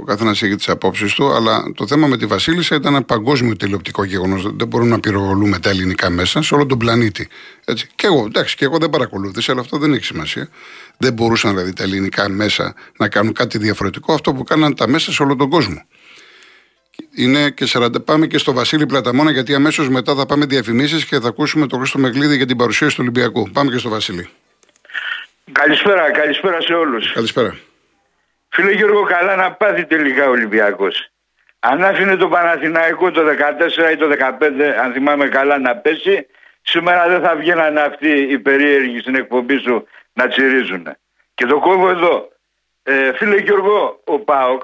ο 0.00 0.04
καθένας 0.04 0.42
έχει 0.42 0.54
τις 0.54 0.68
απόψεις 0.68 1.14
του, 1.14 1.32
αλλά 1.32 1.72
το 1.74 1.86
θέμα 1.86 2.06
με 2.06 2.16
τη 2.16 2.26
Βασίλισσα 2.26 2.74
ήταν 2.74 2.94
ένα 2.94 3.02
παγκόσμιο 3.02 3.56
τηλεοπτικό 3.56 4.04
γεγονός. 4.04 4.42
Δεν 4.56 4.66
μπορούμε 4.66 4.90
να 4.90 5.00
πυροβολούμε 5.00 5.58
τα 5.58 5.70
ελληνικά 5.70 6.10
μέσα 6.10 6.42
σε 6.42 6.54
όλο 6.54 6.66
τον 6.66 6.78
πλανήτη. 6.78 7.28
Έτσι. 7.64 7.88
Και 7.94 8.06
εγώ, 8.06 8.24
εντάξει, 8.26 8.56
και 8.56 8.64
εγώ 8.64 8.78
δεν 8.78 8.90
παρακολούθησα, 8.90 9.52
αλλά 9.52 9.60
αυτό 9.60 9.78
δεν 9.78 9.92
έχει 9.92 10.04
σημασία. 10.04 10.48
Δεν 10.96 11.12
μπορούσαν 11.12 11.50
δηλαδή 11.50 11.72
τα 11.72 11.82
ελληνικά 11.82 12.28
μέσα 12.28 12.74
να 12.96 13.08
κάνουν 13.08 13.32
κάτι 13.32 13.58
διαφορετικό 13.58 14.12
αυτό 14.12 14.32
που 14.32 14.42
κάναν 14.44 14.74
τα 14.74 14.88
μέσα 14.88 15.12
σε 15.12 15.22
όλο 15.22 15.36
τον 15.36 15.50
κόσμο. 15.50 15.82
Είναι 17.14 17.50
και 17.50 17.66
40. 17.68 18.04
Πάμε 18.04 18.26
και 18.26 18.38
στο 18.38 18.52
Βασίλη 18.52 18.86
Πλαταμόνα, 18.86 19.30
γιατί 19.30 19.54
αμέσως 19.54 19.88
μετά 19.88 20.14
θα 20.14 20.26
πάμε 20.26 20.44
διαφημίσεις 20.44 21.04
και 21.04 21.18
θα 21.18 21.28
ακούσουμε 21.28 21.66
τον 21.66 21.78
Χρήστο 21.78 21.98
Μεγλίδη 21.98 22.36
για 22.36 22.46
την 22.46 22.56
παρουσίαση 22.56 22.96
του 22.96 23.02
Ολυμπιακού. 23.02 23.50
Πάμε 23.52 23.70
και 23.70 23.78
στο 23.78 23.88
Βασίλη. 23.88 24.28
Καλησπέρα, 25.52 26.10
καλησπέρα 26.10 26.60
σε 26.60 26.74
όλους. 26.74 27.12
Καλησπέρα. 27.12 27.56
Φίλε 28.48 28.72
Γιώργο, 28.72 29.02
καλά 29.02 29.36
να 29.36 29.52
πάθει 29.52 29.84
τελικά 29.84 30.26
ο 30.26 30.30
Ολυμπιακός. 30.30 31.10
Αν 31.58 31.84
άφηνε 31.84 32.16
το 32.16 32.28
Παναθηναϊκό 32.28 33.10
το 33.10 33.20
14 33.20 33.92
ή 33.92 33.96
το 33.96 34.08
15, 34.08 34.62
αν 34.82 34.92
θυμάμαι 34.92 35.28
καλά, 35.28 35.58
να 35.58 35.76
πέσει, 35.76 36.26
σήμερα 36.62 37.08
δεν 37.08 37.20
θα 37.20 37.36
βγαίνανε 37.36 37.80
αυτοί 37.80 38.08
οι 38.08 38.38
περίεργοι 38.38 38.98
στην 38.98 39.14
εκπομπή 39.14 39.58
σου 39.58 39.86
να 40.12 40.28
τσιρίζουν. 40.28 40.96
Και 41.34 41.46
το 41.46 41.58
κόβω 41.58 41.88
εδώ. 41.88 42.28
Ε, 42.82 43.12
φίλε 43.12 43.36
Γιώργο, 43.36 44.00
ο 44.04 44.18
Πάοκ 44.18 44.62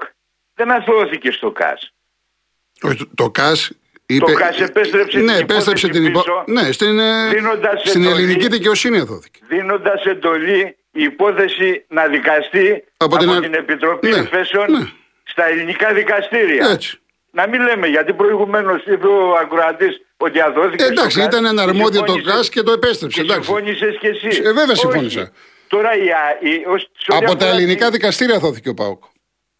δεν 0.55 0.71
αθώθηκε 0.71 1.31
στο 1.31 1.51
ΚΑΣ. 1.51 1.94
Όχι, 2.81 2.95
το, 2.97 3.07
το 3.15 3.29
ΚΑΣ 3.29 3.71
είπε... 4.05 4.25
Το 4.31 4.37
ΚΑΣ 4.37 4.59
επέστρεψε 4.59 5.17
ναι, 5.19 5.31
την 5.33 5.41
επέστρεψε 5.41 5.85
υπόθεση 5.87 5.89
την 5.89 6.05
υπό... 6.05 6.19
πίσω, 6.19 6.43
Ναι, 6.47 6.71
στην, 6.71 6.99
ε, 6.99 7.27
δίνοντας 7.29 7.81
στην 7.85 8.01
εντολή. 8.03 8.21
ελληνική 8.21 8.47
δικαιοσύνη 8.47 8.97
αθώθηκε. 8.99 9.39
δίνοντας 9.47 10.03
εντολή 10.03 10.75
η 10.91 11.03
υπόθεση 11.03 11.85
να 11.87 12.07
δικαστεί 12.07 12.83
Από 12.97 13.15
από, 13.15 13.17
την- 13.25 13.41
την, 13.41 13.53
Επιτροπή 13.53 14.07
Ναι, 14.09 14.15
Εφέσεων 14.17 14.71
ναι. 14.71 14.87
στα 15.23 15.47
ελληνικά 15.49 15.93
δικαστήρια. 15.93 16.69
Έτσι. 16.69 16.99
Να 17.31 17.47
μην 17.47 17.61
λέμε 17.61 17.87
γιατί 17.87 18.13
προηγουμένως 18.13 18.83
είπε 18.85 19.07
ο 19.07 19.33
ακροατής 19.41 20.01
ότι 20.17 20.39
αθώθηκε. 20.39 20.83
Ε, 20.83 20.87
εντάξει, 20.87 21.09
στο 21.11 21.19
ΚΑΣ 21.19 21.27
ήταν 21.33 21.45
ένα 21.45 21.63
και 21.63 21.69
αρμόδιο 21.69 21.99
το 21.99 22.05
συμφώνησες- 22.05 22.33
ΚΑΣ 22.35 22.49
και 22.49 22.61
το 22.61 22.71
επέστρεψε. 22.71 23.21
Και 23.21 23.25
εντάξει. 23.31 23.45
συμφώνησες 23.49 23.97
και 23.99 24.07
εσύ. 24.07 24.27
Ε, 24.27 24.41
βέβαια 24.41 24.63
Όχι. 24.71 24.75
συμφώνησα. 24.79 25.31
Τώρα 25.67 25.95
η, 25.95 26.09
Α- 26.09 26.37
η, 26.39 26.63
ως- 26.67 26.89
σε 26.97 27.11
ό,τι 27.11 27.25
Από 27.25 27.35
τα 27.35 27.45
αφορά 27.45 27.57
ελληνικά 27.57 27.85
τη- 27.85 27.91
δικαστήρια 27.91 28.35
αθώθηκε 28.35 28.69
ο 28.69 28.73
Πάοκ. 28.73 29.03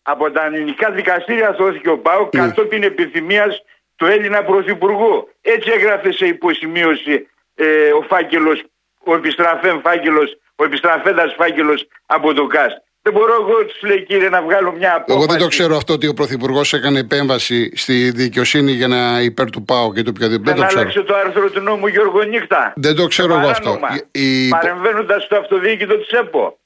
Από 0.08 0.32
τα 0.32 0.46
ελληνικά 0.46 0.92
δικαστήρια 0.92 1.48
αθώθηκε 1.50 1.90
ο 1.90 1.98
ΠΑΟΚ 1.98 2.36
Ναι. 2.36 2.42
κατόπιν 2.42 2.84
επιθυμίας 2.84 3.62
του 3.96 4.06
Έλληνα 4.06 4.44
Πρωθυπουργού. 4.44 5.30
Έτσι 5.42 5.72
έγραφε 5.78 6.12
σε 6.12 6.26
υποσημείωση 6.26 7.28
ε, 7.56 7.66
ο 8.00 8.02
φάκελος, 8.10 8.64
ο 9.04 9.16
επιστραφέν 9.16 9.80
φάκελος, 9.84 10.38
ο 10.56 10.64
επιστραφέντας 10.64 11.34
φάκελος 11.38 11.88
από 12.06 12.34
το 12.34 12.46
ΚΑΣ. 12.48 12.74
Δεν 13.02 13.14
μπορώ 13.14 13.34
εγώ, 13.34 13.66
τους 13.66 13.82
λέει 13.82 14.04
κύριε, 14.04 14.30
να 14.30 14.42
βγάλω 14.42 14.72
μια 14.72 14.94
απόφαση. 14.96 15.18
Εγώ 15.18 15.26
δεν 15.26 15.38
το 15.40 15.48
ξέρω 15.48 15.76
αυτό 15.76 15.94
ότι 15.94 16.08
ο 16.08 16.14
Πρωθυπουργός 16.14 16.74
έκανε 16.74 17.00
επέμβαση 17.00 17.72
στη 17.78 18.12
δικαιοσύνη 18.12 18.72
για 18.72 18.88
να 18.88 19.20
υπέρ 19.22 19.50
του 19.50 19.64
ΠΑΟΚ 19.64 19.94
και 19.96 20.04
του 20.04 20.12
οποιοδήποτε. 20.16 20.52
Δεν 20.52 20.56
Δεν 20.56 20.64
το 20.64 20.68
ξέρω. 20.68 20.82
άλλαξε 20.82 21.02
το 21.02 21.16
άρθρο 21.16 21.50
του 21.50 21.60
νόμου 21.62 21.88
Γιώργο 21.88 22.22
Νύχτα. 22.24 22.74
Δεν 22.76 22.96
το 22.96 23.08
ξέρω 23.08 23.34
εγώ 23.40 23.48
αυτό. 23.50 23.80
Η- 24.12 24.46
η- 24.46 24.50
Παρεμβαίνοντας 24.50 25.24
στο 25.24 25.36
αυτοδιοίκητο 25.36 25.98
της 25.98 26.10
ΕΠΟ. 26.10 26.58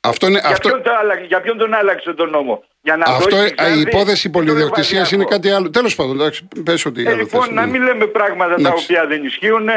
Αυτό 0.00 0.26
είναι. 0.26 0.38
Για, 0.38 0.48
Αυτό... 0.48 0.68
ποιον 0.68 0.82
το 0.82 0.90
άλλαξε, 1.00 1.24
για 1.24 1.40
ποιον 1.40 1.58
τον 1.58 1.74
άλλαξε 1.74 2.12
τον 2.14 2.30
νόμο; 2.30 2.64
Για 2.80 2.96
να 2.96 3.04
Αυτό, 3.08 3.36
δώσει 3.36 3.48
η 3.48 3.54
ξανδεί 3.54 3.80
υπόθεση 3.80 4.22
και 4.22 4.28
τον 4.28 4.44
πολυδιοκτησία 4.44 4.96
είναι 4.98 5.06
Ευαγγελικό. 5.06 5.30
κάτι 5.30 5.50
άλλο. 5.50 5.70
Τέλος 5.70 5.94
πάντων, 5.94 6.14
εντάξει, 6.20 6.48
πες 6.64 6.84
ότι. 6.86 7.02
Ε, 7.02 7.08
άλλο 7.08 7.16
λοιπόν, 7.16 7.42
θες, 7.44 7.54
να 7.54 7.64
ναι. 7.64 7.70
μην 7.70 7.82
λέμε 7.82 8.06
πράγματα 8.06 8.54
τα 8.54 8.60
Εντάξει. 8.60 8.84
οποία 8.84 9.06
δεν 9.06 9.24
ισχύουν. 9.24 9.68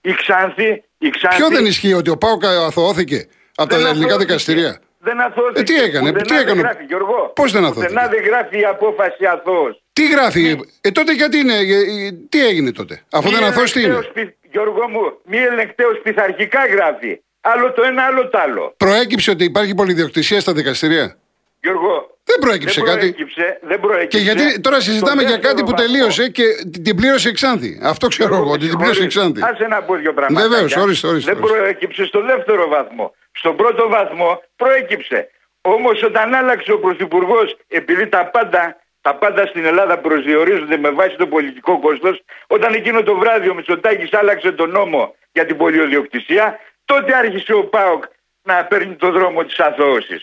Η 0.00 0.12
Ξάνθη, 0.14 0.82
η 0.98 1.10
Ξάνθη 1.10 1.36
Ποιο 1.38 1.48
δεν 1.48 1.66
ισχύει 1.66 1.92
ότι 1.94 2.10
ο 2.10 2.16
Πάοκ 2.16 2.44
αθωώθηκε 2.44 3.28
από 3.54 3.68
τα 3.70 3.76
δεν 3.76 3.86
ελληνικά 3.86 4.06
αθώθηκε. 4.14 4.26
δικαστηρία; 4.26 4.80
Δεν 4.98 5.20
αθώθηκε. 5.20 5.60
Ε, 5.60 5.62
τι 5.62 5.74
έκανε, 5.74 6.12
Πουθενά 6.12 6.26
τι 6.26 6.34
έκανε. 6.42 6.60
Δεν 6.62 6.70
γράφει, 6.70 6.84
Γιώργο. 6.84 7.32
Πώς 7.34 7.52
δεν 7.52 7.64
αθώθηκε; 7.64 7.86
Πουθενά 7.86 8.08
δεν 8.08 8.22
γράφει 8.24 8.58
η 8.60 8.64
απόφαση 8.64 9.24
αθώος. 9.26 9.82
Τι 9.92 10.08
γράφει, 10.08 10.60
ε, 10.80 10.90
τότε 10.90 11.12
γιατί 11.12 11.36
είναι, 11.38 11.54
ε, 11.54 12.06
ε, 12.06 12.12
τι 12.28 12.46
έγινε 12.46 12.72
τότε, 12.72 13.02
αφού 13.10 13.28
Μη 13.28 13.34
δεν 13.34 13.44
αθώος 13.44 13.72
τι 13.72 13.80
είναι; 13.82 13.88
ελεγκταίος 13.88 14.26
πει- 14.26 14.36
Γιώργο 14.50 14.88
μου, 14.88 15.00
μη 15.24 15.38
ελεγκταίος 15.38 16.00
πειθαρχικά 16.02 16.66
γράφει. 16.66 17.20
Άλλο 17.40 17.72
το 17.72 17.82
ένα, 17.82 18.02
άλλο 18.04 18.28
το 18.28 18.38
άλλο. 18.38 18.74
Προέκυψε 18.76 19.30
ότι 19.30 19.44
υπάρχει 19.44 19.74
πολυδιοκτησία 19.74 20.40
στα 20.40 20.52
δικαστηρία. 20.52 21.16
Γιώργο, 21.62 22.16
Δεν 22.24 22.36
προέκυψε 22.40 22.80
δεν 22.80 22.94
κάτι. 22.94 22.98
προέκυψε, 23.12 23.58
δεν 23.62 23.80
προέκυψε. 23.80 24.18
Και 24.18 24.22
γιατί 24.24 24.60
τώρα 24.60 24.80
συζητάμε 24.80 25.20
Στο 25.20 25.28
για 25.30 25.38
κάτι 25.38 25.42
δεύτερο 25.46 25.64
που 25.66 25.70
βαθμό. 25.70 25.86
τελείωσε 25.86 26.28
και 26.28 26.42
την 26.82 26.96
πλήρωσε 26.96 27.28
η 27.28 27.32
Ξάνθη. 27.32 27.80
Αυτό 27.82 28.06
ξέρω 28.08 28.28
Γιώργο, 28.28 28.44
εγώ, 28.46 28.54
ότι 28.54 28.68
την 28.68 28.78
πλήρωσε 28.78 29.02
η 29.02 29.06
Ξάνθη. 29.06 29.40
Άσε 29.42 29.66
να 29.66 29.82
πω 29.82 29.94
δύο 29.94 30.12
πράγματα. 30.14 30.48
Βεβαίως, 30.48 30.76
ορίστε, 30.76 31.06
ορίστε, 31.08 31.32
Δεν 31.32 31.42
ορίστε. 31.42 31.58
προέκυψε 31.58 32.04
στο 32.04 32.20
δεύτερο 32.22 32.68
βαθμό. 32.68 33.14
Στον 33.32 33.56
πρώτο 33.56 33.88
βαθμό 33.88 34.42
προέκυψε. 34.56 35.30
Όμως 35.60 36.02
όταν 36.02 36.34
άλλαξε 36.34 36.72
ο 36.72 36.78
Πρωθυπουργός, 36.78 37.56
επειδή 37.68 38.06
τα 38.08 38.26
πάντα, 38.26 38.76
τα 39.00 39.14
πάντα 39.14 39.46
στην 39.46 39.64
Ελλάδα 39.64 39.98
προσδιορίζονται 39.98 40.76
με 40.76 40.90
βάση 40.90 41.16
το 41.16 41.26
πολιτικό 41.26 41.80
κόστος, 41.80 42.22
όταν 42.46 42.74
εκείνο 42.74 43.02
το 43.02 43.14
βράδυ 43.16 43.48
ο 43.48 43.54
Μητσοτάκης 43.54 44.12
άλλαξε 44.12 44.52
τον 44.52 44.70
νόμο 44.70 45.14
για 45.32 45.46
την 45.46 45.56
πολιοδιοκτησία, 45.56 46.58
τότε 46.92 47.14
άρχισε 47.14 47.52
ο 47.52 47.64
ΠΑΟΚ 47.64 48.04
να 48.42 48.64
παίρνει 48.64 48.94
το 48.94 49.10
δρόμο 49.10 49.44
της 49.44 49.58
αθώωση. 49.58 50.18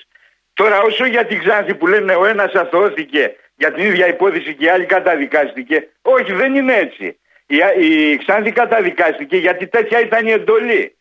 Τώρα 0.54 0.82
όσο 0.82 1.06
για 1.06 1.26
την 1.26 1.40
Ξάνθη 1.40 1.74
που 1.76 1.88
λένε 1.88 2.14
ο 2.16 2.26
ένας 2.26 2.54
αθώθηκε 2.54 3.36
για 3.56 3.72
την 3.72 3.86
ίδια 3.86 4.08
υπόθεση 4.08 4.54
και 4.54 4.66
η 4.66 4.70
άλλη 4.70 4.86
καταδικάστηκε. 4.86 5.88
Όχι 6.02 6.34
δεν 6.34 6.56
είναι 6.56 6.74
έτσι. 6.74 7.20
Η, 7.46 7.58
η 8.12 8.18
Ξάνθη 8.18 8.52
καταδικάστηκε 8.52 9.38
γιατί 9.38 9.68
τέτοια 9.68 10.00
ήταν 10.00 10.28
η 10.28 10.32
εντολή. 10.32 10.96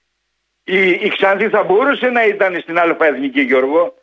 Η, 0.64 0.90
η 0.90 1.08
Ξάνθη 1.16 1.49
θα 1.49 1.62
μπορούσε 1.62 2.06
να 2.06 2.25
ήταν 2.25 2.61
στην 2.61 2.78
Α 2.78 2.96
Εθνική 3.00 3.40
Γιώργο. 3.40 3.94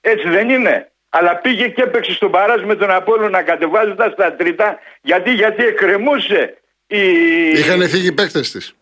Έτσι 0.00 0.28
δεν 0.28 0.48
είναι. 0.48 0.90
Αλλά 1.08 1.36
πήγε 1.36 1.68
και 1.68 1.82
έπαιξε 1.82 2.12
στον 2.12 2.30
παράζ 2.30 2.62
με 2.62 2.74
τον 2.74 2.90
Απόλλωνα 2.90 3.42
κατεβάζοντας 3.42 4.14
τα 4.14 4.34
τρίτα 4.34 4.78
γιατί, 5.02 5.32
γιατί 5.32 5.64
εκκρεμούσε 5.64 6.58
η... 6.86 7.00
Είχαν 7.50 7.88
φύγει 7.88 8.06
οι 8.06 8.12
παίκτες 8.12 8.50
της. 8.50 8.77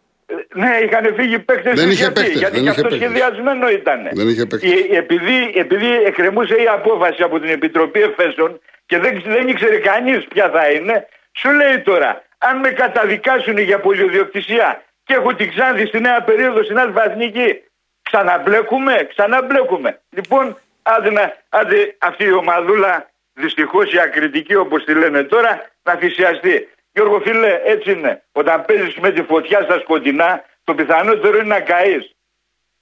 Ναι, 0.57 0.71
είχαν 0.85 1.15
φύγει 1.15 1.39
παίκτες 1.39 1.75
Δεν 1.81 1.89
της 1.89 1.95
είχε 1.95 2.03
γιατί, 2.03 2.21
παίκτες, 2.21 2.39
γιατί 2.39 2.55
δεν 2.55 2.65
και 2.65 2.71
είχε 2.71 2.81
αυτό 2.81 2.89
παίκτες. 2.89 3.09
σχεδιασμένο 3.09 3.69
ήταν. 3.71 4.01
Δεν 4.13 4.29
είχε 4.29 4.47
παίκτες. 4.47 4.73
επειδή, 5.03 5.53
επειδή 5.55 5.91
εκκρεμούσε 6.05 6.55
η 6.55 6.67
απόφαση 6.79 7.23
από 7.23 7.41
την 7.41 7.51
Επιτροπή 7.51 8.01
Εφέσεων 8.03 8.61
και 8.87 8.99
δεν, 8.99 9.23
δεν 9.27 9.49
ήξερε 9.49 9.79
κανείς 9.79 10.25
ποια 10.33 10.51
θα 10.51 10.71
είναι, 10.71 11.07
σου 11.33 11.51
λέει 11.51 11.79
τώρα, 11.81 12.23
αν 12.39 12.59
με 12.59 12.69
καταδικάσουν 12.71 13.59
για 13.59 13.79
πολιοδιοκτησία 13.81 14.83
και 15.05 15.15
έχω 15.15 15.35
την 15.35 15.51
Ξάνθη 15.51 15.87
στη 15.87 16.01
νέα 16.01 16.23
περίοδο 16.23 16.65
στην 16.65 16.79
Αλφα 16.79 17.11
Εθνική, 17.11 17.63
ξαναμπλέκουμε, 18.03 19.07
ξαναμπλέκουμε. 19.15 20.01
Λοιπόν, 20.11 20.59
άντε, 20.83 21.11
να, 21.11 21.37
άντε 21.49 21.95
αυτή 21.99 22.25
η 22.25 22.33
ομαδούλα, 22.33 23.11
δυστυχώς 23.33 23.93
η 23.93 23.99
ακριτική 24.01 24.55
όπως 24.55 24.85
τη 24.85 24.95
λένε 24.95 25.23
τώρα, 25.23 25.71
να 25.83 25.95
θυσιαστεί. 25.95 26.69
Γιώργο 26.97 27.21
φίλε, 27.21 27.61
έτσι 27.65 27.91
είναι. 27.93 28.23
Όταν 28.33 28.65
παίζεις 28.65 28.95
με 28.97 29.11
τη 29.11 29.23
φωτιά 29.23 29.61
στα 29.63 29.79
σκοτεινά, 29.79 30.45
το 30.65 30.75
πιθανότερο 30.75 31.37
είναι 31.37 31.55
να 31.55 31.61
καείς. 31.61 32.11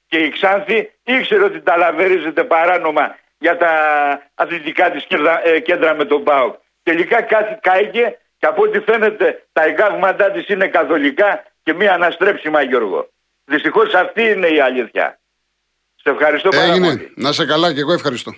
Και 0.07 0.19
η 0.19 0.29
Ξάνθη 0.29 0.93
ήξερε 1.03 1.45
ότι 1.45 1.61
ταλαβερίζεται 1.61 2.45
παράνομα 2.45 3.17
για 3.39 3.57
τα 3.57 3.73
αθλητικά 4.35 4.91
της 4.91 5.05
κέντρα, 5.07 5.49
ε, 5.49 5.61
κέντρα 5.61 5.95
με 5.95 6.05
τον 6.05 6.25
ΠΑΟΚ. 6.25 6.55
Τελικά 6.83 7.23
κάτι 7.23 7.59
κάηκε 7.61 8.19
και 8.39 8.47
από 8.47 8.63
ό,τι 8.63 8.81
φαίνεται 8.81 9.47
τα 9.53 9.63
εγκάγματά 9.65 10.31
της 10.31 10.49
είναι 10.49 10.67
καθολικά 10.69 11.45
και 11.63 11.73
μία 11.73 11.93
αναστρέψιμα 11.93 12.63
Γιώργο. 12.63 13.09
Δυστυχώς 13.45 13.95
αυτή 13.95 14.23
είναι 14.23 14.47
η 14.47 14.61
αλήθεια. 14.61 15.19
Σε 16.03 16.11
ευχαριστώ 16.11 16.49
πάρα 16.49 16.63
Έγινε. 16.63 16.87
πολύ. 16.87 17.13
Να 17.17 17.33
σε 17.33 17.47
καλά 17.47 17.75
και 17.75 17.81
εγώ 17.81 17.93
ευχαριστώ. 17.93 18.35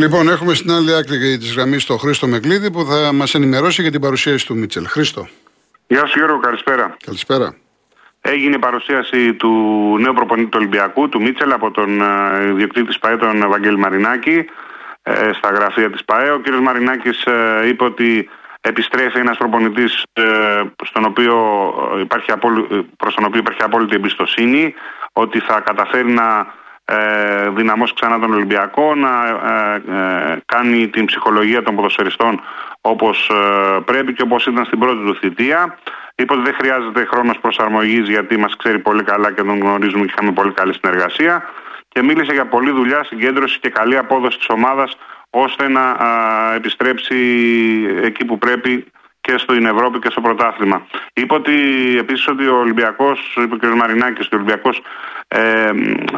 Λοιπόν, 0.00 0.28
έχουμε 0.28 0.54
στην 0.54 0.70
άλλη 0.70 0.94
άκρη 0.94 1.38
της 1.38 1.54
γραμμής 1.54 1.84
το 1.86 1.96
Χρήστο 1.96 2.26
Μεγκλίδη 2.26 2.70
που 2.70 2.84
θα 2.84 3.12
μας 3.12 3.34
ενημερώσει 3.34 3.82
για 3.82 3.90
την 3.90 4.00
παρουσίαση 4.00 4.46
του 4.46 4.56
Μίτσελ. 4.56 4.86
Χρήστο, 4.86 5.28
Γεια 5.86 6.06
σου 6.06 6.18
Γιώργο, 6.18 6.38
καλησπέρα. 6.38 6.96
καλησπέρα. 7.04 7.54
Έγινε 8.20 8.54
η 8.54 8.58
παρουσίαση 8.58 9.34
του 9.34 9.48
νέου 10.00 10.12
προπονητή 10.12 10.48
του 10.48 10.56
Ολυμπιακού, 10.60 11.08
του 11.08 11.20
Μίτσελ, 11.22 11.52
από 11.52 11.70
τον 11.70 12.00
ε, 12.00 12.48
ιδιοκτήτη 12.50 12.86
της 12.86 12.98
ΠαΕ, 12.98 13.16
τον 13.16 13.42
Ευαγγέλη 13.42 13.78
Μαρινάκη, 13.78 14.44
ε, 15.02 15.30
στα 15.32 15.48
γραφεία 15.50 15.90
της 15.90 16.04
ΠαΕ. 16.04 16.30
Ο 16.30 16.38
κύριος 16.40 16.60
Μαρινάκης 16.60 17.24
ε, 17.24 17.66
είπε 17.68 17.84
ότι 17.84 18.28
επιστρέφει 18.60 19.18
ένας 19.18 19.36
προπονητής 19.36 20.02
ε, 20.12 20.22
στον 20.84 21.04
οποίο 21.04 21.34
ε, 21.96 22.00
υπάρχει 22.00 22.30
απόλυ- 22.32 22.66
προς 22.96 23.14
τον 23.14 23.24
οποίο 23.24 23.38
υπάρχει 23.40 23.62
απόλυτη 23.62 23.94
εμπιστοσύνη, 23.94 24.74
ότι 25.12 25.38
θα 25.40 25.60
καταφέρει 25.60 26.12
να 26.12 26.58
ε, 26.90 27.50
δυναμώσει 27.50 27.94
ξανά 27.94 28.18
τον 28.18 28.32
Ολυμπιακό, 28.32 28.94
να 28.94 29.08
ε, 29.26 29.74
ε, 29.74 30.36
κάνει 30.46 30.88
την 30.88 31.04
ψυχολογία 31.04 31.62
των 31.62 31.76
ποδοσφαιριστών 31.76 32.40
όπως 32.80 33.30
ε, 33.30 33.80
πρέπει 33.84 34.12
και 34.12 34.22
όπως 34.22 34.46
ήταν 34.46 34.64
στην 34.64 34.78
πρώτη 34.78 35.04
του 35.04 35.16
θητεία. 35.16 35.78
Είπε 36.14 36.32
ότι 36.32 36.42
δεν 36.42 36.54
χρειάζεται 36.54 37.04
χρόνος 37.04 37.38
προσαρμογής 37.38 38.08
γιατί 38.08 38.36
μας 38.36 38.56
ξέρει 38.56 38.78
πολύ 38.78 39.02
καλά 39.02 39.32
και 39.32 39.42
τον 39.42 39.60
γνωρίζουμε 39.60 40.04
και 40.04 40.12
είχαμε 40.16 40.32
πολύ 40.32 40.52
καλή 40.52 40.74
συνεργασία 40.74 41.42
και 41.88 42.02
μίλησε 42.02 42.32
για 42.32 42.46
πολλή 42.46 42.70
δουλειά, 42.70 43.04
συγκέντρωση 43.04 43.58
και 43.58 43.68
καλή 43.68 43.96
απόδοση 43.96 44.38
της 44.38 44.48
ομάδας 44.48 44.96
ώστε 45.30 45.68
να 45.68 45.80
α, 45.80 46.54
επιστρέψει 46.54 47.16
εκεί 48.02 48.24
που 48.24 48.38
πρέπει 48.38 48.84
και 49.30 49.38
στην 49.38 49.66
Ευρώπη 49.66 49.98
και 49.98 50.10
στο 50.10 50.20
πρωτάθλημα. 50.20 50.86
Είπε 51.12 51.34
ότι 51.34 51.52
επίσης 51.98 52.26
ότι 52.28 52.46
ο 52.46 52.56
Ολυμπιακός, 52.56 53.36
είπε 53.42 53.54
ο 53.54 53.58
κ. 53.58 53.74
Μαρινάκης, 53.74 54.26
ότι 54.26 54.34
ο 54.34 54.38
Ολυμπιακός 54.38 54.82
ε, 55.28 55.70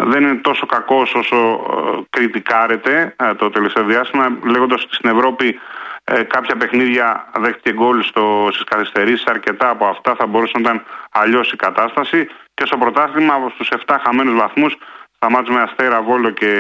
δεν 0.04 0.22
είναι 0.22 0.34
τόσο 0.34 0.66
κακός 0.66 1.14
όσο 1.14 1.36
ε, 1.36 2.00
κριτικάρεται 2.10 3.14
ε, 3.16 3.34
το 3.34 3.50
τελευταίο 3.50 3.84
διάστημα, 3.84 4.38
λέγοντας 4.44 4.82
ότι 4.82 4.94
στην 4.94 5.10
Ευρώπη 5.10 5.58
ε, 6.04 6.22
κάποια 6.22 6.56
παιχνίδια 6.56 7.30
δέχτηκε 7.40 7.72
γκολ 7.72 8.02
στο, 8.02 8.48
στις 8.52 8.64
καθυστερήσεις, 8.64 9.26
αρκετά 9.26 9.68
από 9.68 9.86
αυτά 9.86 10.14
θα 10.14 10.26
μπορούσε 10.26 10.52
να 10.54 10.60
ήταν 10.60 10.82
αλλιώς 11.10 11.52
η 11.52 11.56
κατάσταση 11.56 12.28
και 12.54 12.66
στο 12.66 12.76
πρωτάθλημα 12.76 13.34
από 13.34 13.50
στους 13.54 13.68
7 13.86 13.96
χαμένους 14.04 14.34
βαθμούς 14.34 14.76
στα 15.16 15.30
μάτια 15.30 15.54
με 15.54 15.60
Αστέρα, 15.60 16.02
Βόλο 16.02 16.30
και 16.30 16.50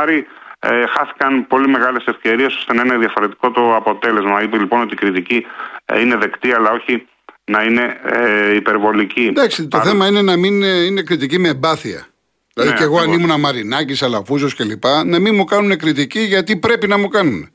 Άρη 0.00 0.26
ε, 0.60 0.86
χάθηκαν 0.86 1.46
πολύ 1.46 1.68
μεγάλες 1.68 2.04
ευκαιρίες 2.06 2.54
ώστε 2.56 2.74
να 2.74 2.82
είναι 2.82 2.96
διαφορετικό 2.98 3.50
το 3.50 3.74
αποτέλεσμα. 3.76 4.42
Είπε 4.42 4.58
λοιπόν 4.58 4.80
ότι 4.80 4.92
η 4.92 4.96
κριτική 4.96 5.46
ε, 5.84 6.00
είναι 6.00 6.16
δεκτή 6.16 6.52
αλλά 6.52 6.70
όχι 6.70 7.06
να 7.44 7.62
είναι 7.62 8.00
ε, 8.02 8.54
υπερβολική. 8.54 9.20
Εντάξει, 9.26 9.68
το 9.68 9.80
θέμα 9.80 10.06
είναι 10.06 10.22
να 10.22 10.36
μην 10.36 10.62
ε, 10.62 10.84
είναι 10.84 11.02
κριτική 11.02 11.38
με 11.38 11.48
εμπάθεια. 11.48 12.06
Δηλαδή 12.54 12.72
Ναι, 12.72 12.78
και 12.78 12.84
εγώ 12.84 12.96
αν 12.98 13.02
ακριβώς. 13.08 13.24
ήμουν 13.28 13.40
Μαρινάκης, 13.40 14.02
Αλαφούζος 14.02 14.54
κλπ. 14.54 14.84
να 15.04 15.18
μην 15.18 15.34
μου 15.34 15.44
κάνουν 15.44 15.78
κριτική 15.78 16.20
γιατί 16.20 16.56
πρέπει 16.56 16.86
να 16.86 16.98
μου 16.98 17.08
κάνουν. 17.08 17.50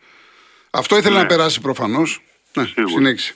Αυτό 0.72 0.98
ήθελε 0.98 1.18
να 1.18 1.26
περάσει 1.26 1.62
προφανώς. 1.62 2.22
Ναι, 2.54 2.64
Σίγουρα. 2.66 2.94
συνέχισε. 2.94 3.34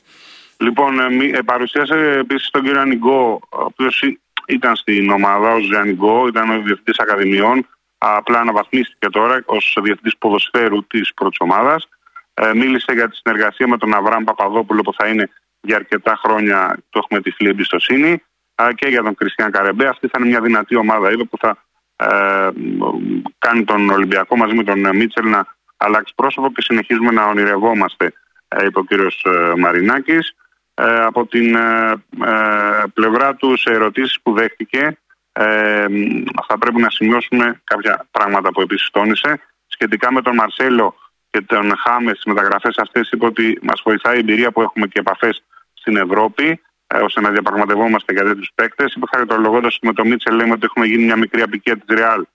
Λοιπόν, 0.57 1.00
ε, 1.00 1.09
μη- 1.09 1.36
ε, 1.36 1.39
παρουσίασε 1.45 2.17
επίσης 2.19 2.50
τον 2.50 2.63
κύριο 2.63 2.81
Ανιγκό, 2.81 3.39
ο 3.50 3.62
οποίος 3.63 4.03
ήταν 4.47 4.75
στην 4.75 5.09
ομάδα 5.09 5.53
ω 5.53 5.57
Ανιγκό, 5.79 6.27
ήταν 6.27 6.50
ο 6.50 6.62
διευθυντής 6.62 7.00
Ακαδημιών. 7.00 7.67
Απλά 7.98 8.39
αναβαθμίστηκε 8.39 9.10
τώρα 9.10 9.44
ως 9.46 9.77
διευθυντής 9.82 10.18
ποδοσφαίρου 10.18 10.88
της 10.88 11.13
πρώτης 11.13 11.38
ομάδας. 11.39 11.88
Ε, 12.34 12.54
μίλησε 12.54 12.92
για 12.94 13.10
τη 13.10 13.16
συνεργασία 13.16 13.68
με 13.68 13.77
τον 13.77 13.94
Αβραάμ 13.94 14.24
Παπαδόπουλο 14.24 14.82
που 14.82 14.94
θα 14.94 15.08
είναι 15.08 15.30
για 15.62 15.75
αρκετά 15.75 16.20
χρόνια, 16.24 16.77
το 16.89 17.00
έχουμε 17.04 17.22
τυφλή 17.22 17.50
εμπιστοσύνη, 17.50 18.24
α, 18.56 18.68
και 18.75 18.88
για 18.88 19.04
τον 19.04 19.16
Κριστιαν 19.16 19.51
Καρεμπέ. 19.51 19.88
Αυτή 19.88 20.08
θα 20.08 20.18
είναι 20.20 20.27
μια 20.27 20.42
δυνατή 20.42 20.75
ομάδα, 20.75 21.12
είπε, 21.12 21.24
που 21.24 21.38
θα 21.38 21.58
ε, 21.96 22.50
μ, 22.56 23.22
κάνει 23.38 23.63
τον 23.63 23.89
Ολυμπιακό 23.89 24.38
μαζί 24.38 24.56
με 24.56 24.63
τον 24.63 24.86
ε, 24.86 24.94
Μίτσελ 24.94 25.30
να 25.30 25.56
αλλάξει 25.77 26.13
πρόσωπο 26.16 26.51
και 26.51 26.62
συνεχίζουμε 26.62 27.12
να 27.12 27.25
ονειρευόμαστε, 27.25 28.13
ε, 28.48 28.66
είπε 28.66 28.80
ο 28.80 28.84
κύριος 28.84 29.25
ε, 29.25 29.54
Μαρινάκης. 29.58 30.36
Ε, 30.74 31.04
από 31.04 31.25
την 31.25 31.56
ε, 31.56 31.92
ε, 32.25 32.84
πλευρά 32.94 33.36
του 33.36 33.58
σε 33.58 33.70
ερωτήσεις 33.70 34.20
που 34.22 34.34
δέχτηκε 34.34 34.98
ε, 35.38 35.86
μ, 35.89 36.24
θα 36.48 36.58
πρέπει 36.58 36.82
να 36.82 36.89
σημειώσουμε 36.89 37.62
κάποια 37.63 38.08
πράγματα 38.12 38.51
που 38.51 38.62
επίσης 38.62 38.89
τόνισε 38.89 39.39
σχετικά 39.67 40.12
με 40.13 40.22
τον 40.22 40.36
Μαρσέλο 40.36 40.96
και 41.29 41.41
τον 41.41 41.74
Χάμες 41.77 42.12
στις 42.12 42.34
μεταγραφές 42.34 42.77
αυτές 42.77 43.10
είπε 43.12 43.25
ότι 43.25 43.60
μας 43.62 43.82
βοηθάει 43.84 44.15
η 44.15 44.20
εμπειρία 44.20 44.51
που 44.51 44.62
έχουμε 44.62 44.88
και 44.88 45.00
επαφές 45.00 45.44
στην 45.74 45.96
Ευρώπη 45.98 46.62
ε, 46.88 46.98
ώστε 46.98 47.22
να 47.22 47.29
διαπραγματευόμαστε 47.29 48.13
για 48.13 48.24
τέτοιους 48.24 48.51
παίκτες. 48.56 48.94
Είπε 48.94 49.06
χαριτολογώντας 49.12 49.75
ότι 49.75 49.88
με 49.88 49.94
τον 49.94 50.08
Μίτσελ 50.08 50.36
λέμε 50.36 50.51
ότι 50.51 50.65
έχουμε 50.65 50.86
γίνει 50.86 51.03
μια 51.03 51.15
μικρή 51.15 51.41
απικία 51.41 51.77
της 51.77 51.98
Ρεάλ 51.98 52.25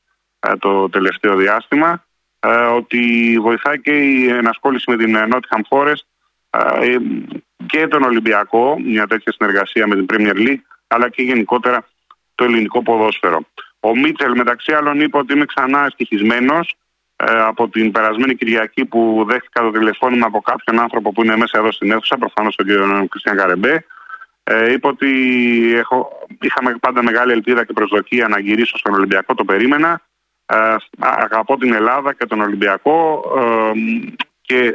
ε, 0.40 0.56
το 0.56 0.88
τελευταίο 0.88 1.36
διάστημα 1.36 2.04
ε, 2.46 2.50
ότι 2.50 3.36
βοηθάει 3.40 3.80
και 3.80 3.90
η 3.90 4.28
ενασχόληση 4.28 4.90
με 4.90 4.96
την 4.96 5.14
ε, 5.14 5.26
Nottingham 5.30 5.60
Forest 5.68 6.04
ε, 6.50 6.96
και 7.66 7.86
τον 7.86 8.02
Ολυμπιακό, 8.02 8.80
μια 8.80 9.06
τέτοια 9.06 9.32
συνεργασία 9.32 9.86
με 9.86 9.94
την 9.94 10.06
Premier 10.12 10.36
League, 10.36 10.62
αλλά 10.86 11.08
και 11.08 11.22
γενικότερα 11.22 11.86
το 12.42 12.48
ελληνικό 12.48 12.82
ποδόσφαιρο. 12.82 13.40
Ο 13.80 13.96
Μίτσελ 13.96 14.32
μεταξύ 14.36 14.72
άλλων 14.72 15.00
είπε 15.00 15.18
ότι 15.18 15.32
είμαι 15.32 15.44
ξανά 15.44 15.84
ευτυχισμένος 15.84 16.74
από 17.24 17.68
την 17.68 17.90
περασμένη 17.90 18.34
Κυριακή 18.34 18.84
που 18.84 19.24
δέχτηκα 19.28 19.62
το 19.62 19.70
τηλεφώνημα 19.70 20.26
από 20.26 20.40
κάποιον 20.40 20.80
άνθρωπο 20.80 21.12
που 21.12 21.22
είναι 21.24 21.36
μέσα 21.36 21.58
εδώ 21.58 21.72
στην 21.72 21.90
αίθουσα, 21.90 22.18
προφανώς 22.18 22.56
τον 22.56 22.66
κύριο 22.66 23.06
Κριστιαν 23.10 23.36
Καρεμπέ. 23.36 23.84
Ε, 24.44 24.72
είπε 24.72 24.86
ότι 24.88 25.10
έχω, 25.76 26.26
είχαμε 26.40 26.76
πάντα 26.80 27.02
μεγάλη 27.02 27.32
ελπίδα 27.32 27.64
και 27.64 27.72
προσδοκία 27.72 28.28
να 28.28 28.38
γυρίσω 28.40 28.78
στον 28.78 28.94
Ολυμπιακό, 28.94 29.34
το 29.34 29.44
περίμενα. 29.44 30.00
Ε, 30.46 30.74
αγαπώ 30.98 31.56
την 31.56 31.72
Ελλάδα 31.72 32.14
και 32.14 32.26
τον 32.26 32.40
Ολυμπιακό 32.40 33.24
ε, 33.38 33.72
και 34.40 34.72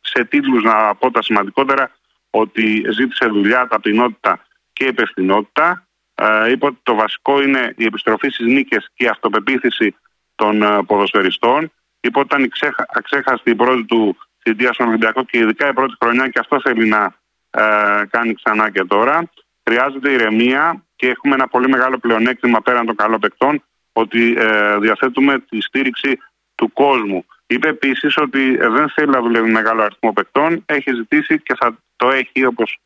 σε 0.00 0.24
τίτλους 0.24 0.62
να 0.62 0.94
πω 0.94 1.10
τα 1.10 1.22
σημαντικότερα 1.22 1.90
ότι 2.30 2.84
ζήτησε 2.90 3.26
δουλειά, 3.26 3.66
ταπεινότητα 3.66 4.44
και 4.72 4.84
υπευθυνότητα. 4.84 5.84
Ε, 6.20 6.50
είπε 6.50 6.66
ότι 6.66 6.78
το 6.82 6.94
βασικό 6.94 7.42
είναι 7.42 7.74
η 7.76 7.84
επιστροφή 7.84 8.28
στις 8.28 8.46
νίκες 8.46 8.90
και 8.94 9.04
η 9.04 9.08
αυτοπεποίθηση 9.08 9.96
των 10.34 10.62
ε, 10.62 10.82
ποδοσφαιριστών. 10.86 11.72
Είπε 12.00 12.18
ότι 12.18 12.28
ήταν 12.34 12.48
ξέχα, 12.48 12.86
αξέχαστη 12.88 13.50
η 13.50 13.54
πρώτη 13.54 13.84
του 13.84 14.16
θητεία 14.42 14.72
στον 14.72 14.88
Ολυμπιακό 14.88 15.24
και 15.24 15.38
ειδικά 15.38 15.68
η 15.68 15.72
πρώτη 15.72 15.94
χρονιά 16.00 16.28
και 16.28 16.38
αυτό 16.38 16.60
θέλει 16.60 16.88
να 16.88 17.14
ε, 17.50 17.62
κάνει 18.10 18.34
ξανά 18.34 18.70
και 18.70 18.84
τώρα. 18.84 19.30
Χρειάζεται 19.64 20.12
ηρεμία 20.12 20.84
και 20.96 21.08
έχουμε 21.08 21.34
ένα 21.34 21.48
πολύ 21.48 21.68
μεγάλο 21.68 21.98
πλεονέκτημα 21.98 22.60
πέραν 22.60 22.86
των 22.86 22.96
καλών 22.96 23.20
παικτών 23.20 23.62
ότι 23.92 24.34
ε, 24.38 24.78
διαθέτουμε 24.78 25.38
τη 25.38 25.60
στήριξη 25.60 26.18
του 26.54 26.72
κόσμου. 26.72 27.24
Είπε 27.46 27.68
επίσης 27.68 28.16
ότι 28.16 28.58
ε, 28.60 28.68
δεν 28.68 28.88
θέλει 28.88 29.10
να 29.10 29.20
δουλεύει 29.20 29.50
μεγάλο 29.50 29.82
αριθμό 29.82 30.12
παικτών. 30.12 30.62
Έχει 30.66 30.94
ζητήσει 30.94 31.40
και 31.40 31.54
θα 31.60 31.78
το 31.96 32.10
έχει 32.10 32.44
όπως 32.44 32.78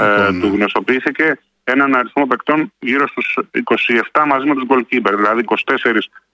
ε, 0.00 0.30
ναι. 0.30 0.40
του 0.40 0.46
γνωστοποιήθηκε 0.46 1.38
έναν 1.70 1.94
αριθμό 1.94 2.26
παικτών 2.26 2.72
γύρω 2.78 3.08
στους 3.08 3.38
27 4.12 4.24
μαζί 4.26 4.46
με 4.48 4.54
τους 4.54 4.64
goalkeeper, 4.68 5.12
δηλαδή 5.16 5.44
24 5.46 5.54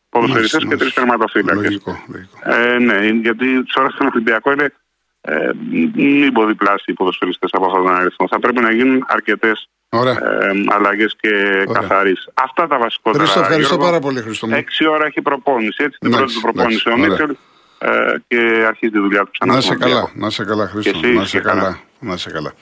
ποδοσφαιριστές 0.09 0.61
και 0.63 0.77
τρεις 0.77 0.79
μάλιστα. 0.79 1.01
τερματοφύλακες. 1.01 1.63
Λογικό, 1.63 2.05
λογικό. 2.13 2.39
Ε, 2.43 2.79
ναι, 2.79 3.07
γιατί 3.07 3.47
τώρα 3.75 3.89
στον 3.91 4.07
Ολυμπιακό 4.07 4.53
είναι 4.53 4.73
ε, 5.21 5.51
μη 5.95 6.33
ποδιπλάσιοι 6.33 6.85
οι 6.87 6.93
ποδοσφαιριστές 6.93 7.51
από 7.53 7.67
αυτόν 7.67 7.85
τον 7.85 7.95
αριθμό. 7.95 8.29
Θα 8.29 8.39
πρέπει 8.39 8.61
να 8.61 8.73
γίνουν 8.73 9.05
αρκετές 9.09 9.69
Ωραία. 9.89 10.13
ε, 10.13 10.51
αλλαγές 10.69 11.17
και 11.21 11.31
καθαρίσει. 11.73 12.31
Αυτά 12.35 12.67
τα 12.67 12.79
βασικότερα. 12.79 13.23
Χρήστο, 13.25 13.41
ευχαριστώ 13.41 13.75
Γιώργο. 13.75 13.91
πάρα 13.91 14.01
πολύ, 14.05 14.21
Χρήστο 14.21 14.47
μου. 14.47 14.55
Έξι 14.57 14.87
ώρα 14.87 15.07
έχει 15.07 15.23
προπόνηση. 15.23 15.83
Έτσι 15.85 15.99
την 15.99 16.09
Εντάξει, 16.13 16.25
πρώτη 16.25 16.35
του 16.35 16.41
προπόνηση 16.41 16.89
ο 16.89 16.93
εντάξει, 16.93 17.11
Μίτσελ 17.11 17.37
ε, 17.79 18.15
και 18.27 18.65
αρχίζει 18.67 18.93
τη 18.93 18.99
δουλειά 18.99 19.23
του 19.25 19.31
ξανά. 19.31 19.55
Να 19.55 19.61
στον 19.61 19.73
σε 19.79 19.85
καλά, 19.85 19.95
Ολυμπιακό. 20.01 20.25
να 20.25 20.31
σε 20.31 20.45
καλά, 20.45 20.67
Χρήστο. 20.69 20.91
Και 20.91 21.07
εσύ, 21.07 21.17
να 21.17 21.25
σε 21.25 21.37
και 21.37 21.43
καλά. 21.43 21.61
καλά. 21.63 21.79
Να 22.01 22.17
σε 22.17 22.31
καλά. 22.31 22.53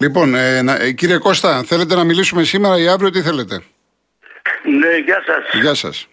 Λοιπόν, 0.00 0.34
ε, 0.34 0.62
να- 0.62 0.74
ε, 0.82 0.92
κύριε 0.92 1.18
Κώστα, 1.18 1.62
θέλετε 1.64 1.94
να 1.94 2.04
μιλήσουμε 2.04 2.42
σήμερα 2.44 2.78
ή 2.78 2.88
αύριο, 2.88 3.10
τι 3.10 3.22
θέλετε; 3.22 3.62
Ναι, 4.64 4.96
γεια 4.96 5.22
σας. 5.26 5.60
Γεια 5.60 5.74
σας. 5.74 6.06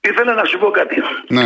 Ήθελα 0.00 0.34
να 0.34 0.44
σου 0.44 0.58
πω 0.58 0.70
κάτι. 0.70 1.02
Ναι. 1.28 1.44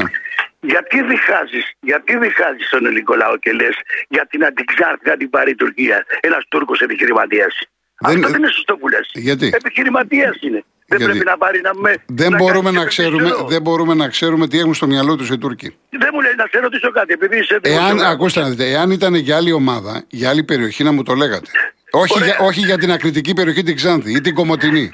Γιατί 0.61 1.03
διχάζεις, 1.03 1.73
γιατί 1.81 2.17
διχάζεις 2.19 2.69
τον 2.69 2.87
ελληνικό 2.87 3.15
λαό 3.15 3.37
και 3.37 3.53
λες 3.53 3.77
για 4.09 4.27
την 4.27 4.45
αντιξάρτητα 4.45 5.11
να 5.11 5.17
την 5.17 5.31
πάρει 5.31 5.51
η 5.51 5.55
Τουρκία. 5.55 6.07
Ένας 6.21 6.45
Τούρκος 6.49 6.81
επιχειρηματίας; 6.81 7.59
Δεν- 8.01 8.17
Αυτό 8.17 8.29
δεν 8.31 8.39
είναι 8.43 8.51
σωστό 8.53 8.77
που 8.77 8.89
λες. 8.89 9.11
Γιατί; 9.15 9.51
Επιχειρηματίας 9.55 10.37
είναι. 10.41 10.65
Δεν 10.89 10.99
Γιατί; 10.99 11.13
πρέπει 11.13 11.29
να 11.29 11.37
πάρει 11.37 11.61
να 11.61 11.75
με... 11.75 11.95
Δεν, 12.07 12.31
να 12.31 12.37
μπορούμε 12.37 12.63
κάνει 12.65 12.77
να 12.77 12.83
και 12.83 12.89
ξέρουμε, 12.89 13.23
επιστολό. 13.23 13.49
δεν 13.49 13.63
μπορούμε 13.63 13.95
να 13.95 14.09
ξέρουμε 14.09 14.49
τι 14.49 14.59
έχουν 14.59 14.75
στο 14.75 14.87
μυαλό 14.87 15.17
τους 15.17 15.31
οι 15.31 15.39
Τούρκοι. 15.39 15.77
Δεν 15.91 16.11
μου 16.13 16.21
λέει 16.21 16.35
να 16.37 16.47
σε 16.51 16.59
ρωτήσω 16.59 16.91
κάτι, 16.91 17.13
επειδή 17.13 17.39
είσαι 17.39 17.59
Εάν, 17.63 17.75
δημοσιογράφος. 17.77 18.13
ακούστε 18.15 18.41
να 18.41 18.49
δείτε, 18.49 18.71
εάν 18.71 18.91
ήταν 18.91 19.15
για 19.15 19.37
άλλη 19.37 19.53
ομάδα, 19.53 20.05
για 20.09 20.29
άλλη 20.29 20.45
περιοχή 20.45 20.83
να 20.85 20.93
μου 20.93 21.03
το 21.03 21.15
λέγατε. 21.15 21.51
Όχι 21.91 22.13
Ωραία. 22.17 22.27
για, 22.27 22.39
όχι 22.47 22.61
για 22.61 22.79
την 22.79 22.93
ακριτική 22.93 23.33
περιοχή 23.35 23.63
την 23.63 23.77
Ξάνθη 23.77 24.13
ή 24.13 24.21
την 24.21 24.35
Κομωτινή. 24.35 24.93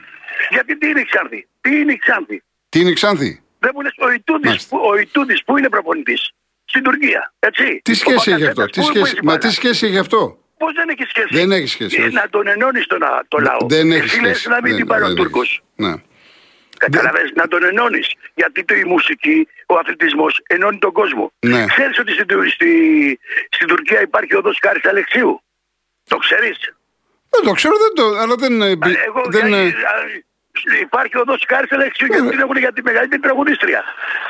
Γιατί 0.51 0.79
τι 0.79 0.89
είναι 0.89 1.01
η 1.01 1.05
Ξάνθη; 1.05 1.47
Τι 1.61 1.81
είναι 1.81 1.93
η 1.93 1.97
Ξάνθη; 1.99 2.43
Τι 2.69 2.81
είναι 2.81 2.91
η 2.91 2.93
Ξάνθη; 2.93 3.41
Δεν 3.59 3.71
μου 3.75 3.81
λες 3.81 3.93
ο 3.99 4.11
Ιτούδης, 4.13 4.47
Μάλιστα. 4.47 4.77
που, 4.77 4.83
ο 4.93 4.99
Ιτούδης 4.99 5.45
που 5.45 5.59
είναι 5.59 5.69
προπονητής; 5.69 6.31
Στην 6.65 6.83
Τουρκία. 6.83 7.33
Έτσι; 7.39 7.81
Τι 7.85 7.91
Ο 7.93 7.95
σχέση 7.95 8.31
έχει 8.31 8.43
Μπακασέτας, 8.43 8.49
αυτό; 8.49 8.65
Τι 8.67 8.81
πού- 8.81 8.87
πού 8.87 8.93
σχέση, 8.95 9.13
έχει 9.15 9.25
μα 9.25 9.31
πάει 9.31 9.39
τι 9.39 9.47
να- 9.47 9.53
σχέση 9.53 9.87
έχει 9.87 9.99
αυτό; 9.99 10.39
Πώς 10.63 10.73
δεν 10.73 10.89
έχεις 10.89 11.09
σχέση; 11.09 11.29
Δεν 11.31 11.53
έχεις 11.53 11.71
σχέση, 11.71 11.97
Ε, 12.01 12.05
όχι. 12.05 12.15
Να 12.15 12.29
τον 12.31 12.47
ενώνεις 12.47 12.87
τον, 12.87 13.03
α- 13.03 13.25
το 13.29 13.39
λαό. 13.39 13.59
Δεν 13.69 13.93
έχεις 13.93 14.13
Εσύ 14.13 14.21
λες 14.21 14.31
σχέση. 14.37 14.49
να 14.49 14.55
μην 14.63 14.71
Δεν- 14.71 14.77
την 14.77 14.87
πάρει 14.87 15.03
ο 15.03 15.07
δεν 15.07 15.17
Τούρκος. 15.17 15.49
έχει. 15.49 15.61
Ναι. 15.89 15.95
Καταλαβαίνεις, 16.77 17.33
να 17.35 17.49
τον 17.49 17.65
ενώνεις. 17.65 18.07
Γιατί 18.35 18.65
το, 18.65 18.75
η 18.75 18.85
μουσική, 18.85 19.49
ο 19.67 19.75
αθλητισμός 19.81 20.41
ενώνει 20.47 20.79
τον 20.79 20.93
κόσμο. 20.93 21.33
Ναι. 21.39 21.65
Ξέρεις 21.67 21.99
ότι 21.99 22.13
στην, 22.13 22.27
Του- 22.27 22.51
στη, 22.51 22.71
στην 23.51 23.67
Τουρκία 23.67 24.01
υπάρχει 24.03 24.35
οδός 24.37 24.59
Χάρης 24.63 24.85
Αλεξίου; 24.85 25.43
Το 26.09 26.17
ξέρεις; 26.17 26.59
Δεν 27.31 27.43
το 27.45 27.53
ξέρω, 27.53 27.75
δεν 27.85 27.93
το, 27.95 28.05
αλλά 28.19 28.35
δεν. 28.35 28.63
ε, 28.63 28.67
Α, 28.71 28.77
Εγώ, 29.07 29.23
δεν 29.29 29.47
για- 29.47 29.59
ε, 29.59 29.67
α, 29.67 29.71
υπάρχει 30.87 31.17
οδός 31.19 31.45
Χάρης 31.49 31.73
Αλεξίου 31.73 32.07
γιατί 32.07 32.25
Ναι. 32.25 32.31
την 32.31 32.41
έχουν 32.41 32.57
για 32.65 32.73
τη 32.73 32.83
μεγαλύτερη 32.83 33.23
τραγουδίστρια. 33.23 33.83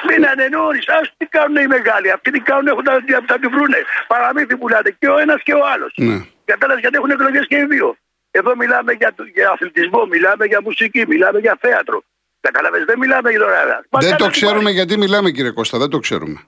Μην 0.08 0.26
ανενώνεις. 0.26 0.88
Ας 0.88 1.06
τι 1.16 1.26
κάνουν 1.26 1.56
οι 1.62 1.66
μεγάλοι. 1.66 2.11
Αυτοί 2.11 2.30
τι 2.30 2.40
κάνουν 2.40 2.66
έχουν 2.66 2.85
τα, 2.85 2.92
τα, 3.26 3.38
τη 3.38 3.46
βρούνε. 3.54 3.78
Παραμύθι 4.06 4.56
πουλάτε 4.56 4.90
και 5.00 5.08
ο 5.08 5.18
ένας 5.18 5.40
και 5.42 5.54
ο 5.54 5.62
άλλος. 5.72 5.92
ναι. 5.96 6.16
Κατάλαβε 6.44 6.80
γιατί 6.80 6.96
έχουν 6.96 7.11
εκλογές 7.11 7.46
και 7.46 7.56
οι 7.56 7.64
δύο. 7.64 7.96
Εδώ 8.30 8.56
μιλάμε 8.56 8.92
για, 8.92 9.12
το- 9.16 9.24
για 9.35 9.50
αθλητισμό, 9.50 10.06
μιλάμε 10.06 10.44
για 10.44 10.61
μουσική, 10.62 11.04
μιλάμε 11.06 11.38
για 11.38 11.58
θέατρο. 11.61 12.02
Κατάλαβες, 12.40 12.85
δεν 12.85 12.98
μιλάμε 12.98 13.30
για 13.30 13.38
τώρα. 13.38 13.54
Μα 13.90 13.98
Δεν 14.00 14.11
κάνε 14.11 14.16
το 14.16 14.24
τι 14.24 14.30
ξέρουμε 14.30 14.62
πάλι. 14.62 14.74
γιατί 14.74 14.98
μιλάμε, 14.98 15.30
κύριε 15.30 15.50
Κώστα. 15.50 15.78
Δεν 15.78 15.88
το 15.88 15.98
ξέρουμε. 15.98 16.40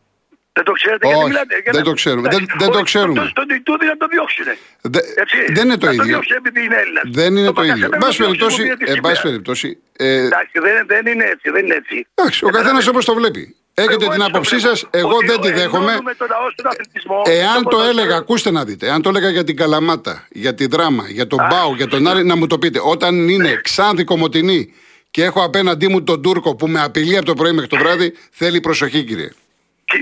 Δεν 0.57 0.64
το 0.69 0.73
ξέρετε 0.81 1.05
Όχι, 1.07 1.14
γιατί 1.14 1.29
μιλάτε. 1.31 1.55
για 1.64 1.73
δεν 1.77 1.83
να- 1.85 1.88
το 1.90 1.95
ξέρουμε. 2.01 2.27
Εντάξει, 2.29 2.47
Δεν- 2.49 2.59
δεν 2.62 2.69
το 2.75 2.79
όχι, 2.81 2.85
ξέρουμε. 2.90 3.19
το- 3.21 3.29
Στον 3.35 3.49
Ιτούδη 3.59 3.87
να 3.93 3.97
το 4.03 4.07
διώξουνε. 4.14 4.55
Δε- 4.95 5.07
Έτσι. 5.23 5.37
δεν 5.57 5.64
είναι 5.67 5.79
το 5.83 5.87
να 5.87 5.93
ίδιο. 5.93 6.05
Το 6.05 6.11
διώξει 6.12 6.35
επειδή 6.40 6.61
είναι 6.67 6.77
Έλληνας. 6.83 7.05
Δεν 7.21 7.31
είναι 7.38 7.53
το 7.59 7.62
ίδιο. 7.71 7.75
Μπακασέτα 7.75 7.95
Εν 7.97 8.01
να 8.01 8.07
πάση 8.07 8.19
το 8.19 8.25
διώξει, 8.25 8.38
περιπτώσει, 8.38 8.61
μου 8.61 8.67
πήρε 8.69 8.77
της 8.85 8.95
εν 8.95 9.01
πάση 9.05 9.14
σημαία. 9.17 9.31
περιπτώσει, 9.33 9.69
ε, 10.07 10.27
Εντάξει, 10.29 10.57
δεν, 10.67 10.77
δεν 10.93 11.03
είναι 11.12 11.25
έτσι, 11.35 11.47
δεν 11.55 11.62
είναι 11.67 11.77
έτσι. 11.83 11.97
εντάξει, 12.14 12.38
ο 12.49 12.51
καθένας 12.57 12.85
όπως 12.93 13.05
το 13.11 13.14
βλέπει. 13.21 13.43
Έχετε 13.81 13.93
Εγώ 13.95 14.03
την 14.03 14.11
έτσι 14.12 14.19
το 14.19 14.25
άποψή 14.33 14.57
βλέπω. 14.57 14.75
σα, 14.77 14.99
εγώ 15.01 15.14
Ότι 15.21 15.27
δεν 15.31 15.38
τη 15.45 15.51
δέχομαι. 15.61 15.85
ενώνουμε 15.90 16.14
το 16.23 16.27
λαό 16.35 16.47
στον 16.55 16.67
αθλητισμό, 16.71 17.19
Εάν 17.40 17.51
στο 17.55 17.62
το 17.62 17.69
ποδόσφαιρο. 17.69 17.99
έλεγα, 18.01 18.17
ακούστε 18.23 18.51
να 18.51 18.62
δείτε, 18.64 18.85
εάν 18.90 19.01
το 19.03 19.09
έλεγα 19.12 19.29
για 19.37 19.45
την 19.45 19.57
Καλαμάτα, 19.61 20.14
για 20.43 20.53
τη 20.55 20.64
Δράμα, 20.67 21.05
για 21.09 21.27
τον 21.27 21.38
Μπάου, 21.51 21.75
για 21.75 21.88
τον 21.93 22.07
Άρη, 22.11 22.25
να 22.25 22.37
μου 22.37 22.47
το 22.47 22.57
πείτε. 22.59 22.79
Όταν 22.83 23.29
είναι 23.29 23.61
Ξάνθη 23.62 24.05
Κομωτινή 24.05 24.73
και 25.11 25.25
έχω 25.25 25.40
απέναντί 25.45 25.88
μου 25.88 26.03
τον 26.05 26.23
Τούρκο 26.23 26.55
που 26.57 26.67
με 26.69 26.81
απειλεί 26.83 27.17
από 27.17 27.27
το 27.27 27.35
πρωί 27.35 27.53
μέχρι 27.53 27.69
το 27.69 27.77
βράδυ, 27.77 28.14
θέλει 28.31 28.61
προσοχή, 28.61 29.03
κύριε. 29.03 29.31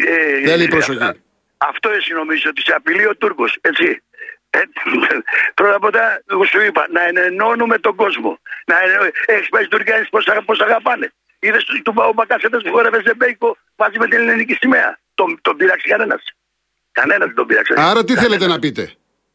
Ε, 0.07 0.47
Θέλει 0.49 0.65
ε, 0.65 0.69
προσοχή. 0.69 1.03
α- 1.03 1.17
Αυτό 1.59 1.91
εσύ 1.91 2.13
νομίζω 2.13 2.47
ότι 2.49 2.61
σε 2.63 2.73
απειλεί 2.77 3.07
ο 3.07 3.17
Τούρκος, 3.17 3.59
έτσι. 3.61 4.03
Ε, 4.51 4.59
πρώτα 5.59 5.75
απ' 5.77 5.85
όλα, 5.85 6.23
εγώ 6.31 6.45
σου 6.45 6.61
είπα, 6.61 6.87
να 6.91 7.21
ενώνουμε 7.23 7.79
τον 7.79 7.95
κόσμο. 7.97 8.39
Να 8.67 8.75
ενε- 8.83 9.13
Έχεις 9.27 9.49
πάει 9.49 9.65
στην 9.65 9.77
Τουρκία, 9.77 10.07
πώς, 10.11 10.27
αγα- 10.29 10.43
πώς 10.43 10.61
αγαπάνε. 10.61 11.13
Είδες 11.39 11.65
του, 11.65 11.83
του 11.83 11.93
ο 11.97 12.13
Μπακασέτας 12.13 12.63
που 12.63 12.71
χόρευε 12.73 13.03
Ζεμπέικο 13.07 13.57
μαζί 13.77 13.99
με 13.99 14.07
την 14.09 14.19
ελληνική 14.19 14.55
σημαία. 14.61 14.99
Τον, 15.15 15.39
τον 15.43 15.57
πείραξε 15.57 15.89
κανένας. 15.89 16.23
Κανένας 16.93 17.27
δεν 17.27 17.35
τον 17.37 17.47
πείραξε. 17.47 17.75
Άρα 17.77 18.05
τι 18.05 18.15
θέλετε 18.17 18.47
να 18.47 18.59
πείτε; 18.59 18.93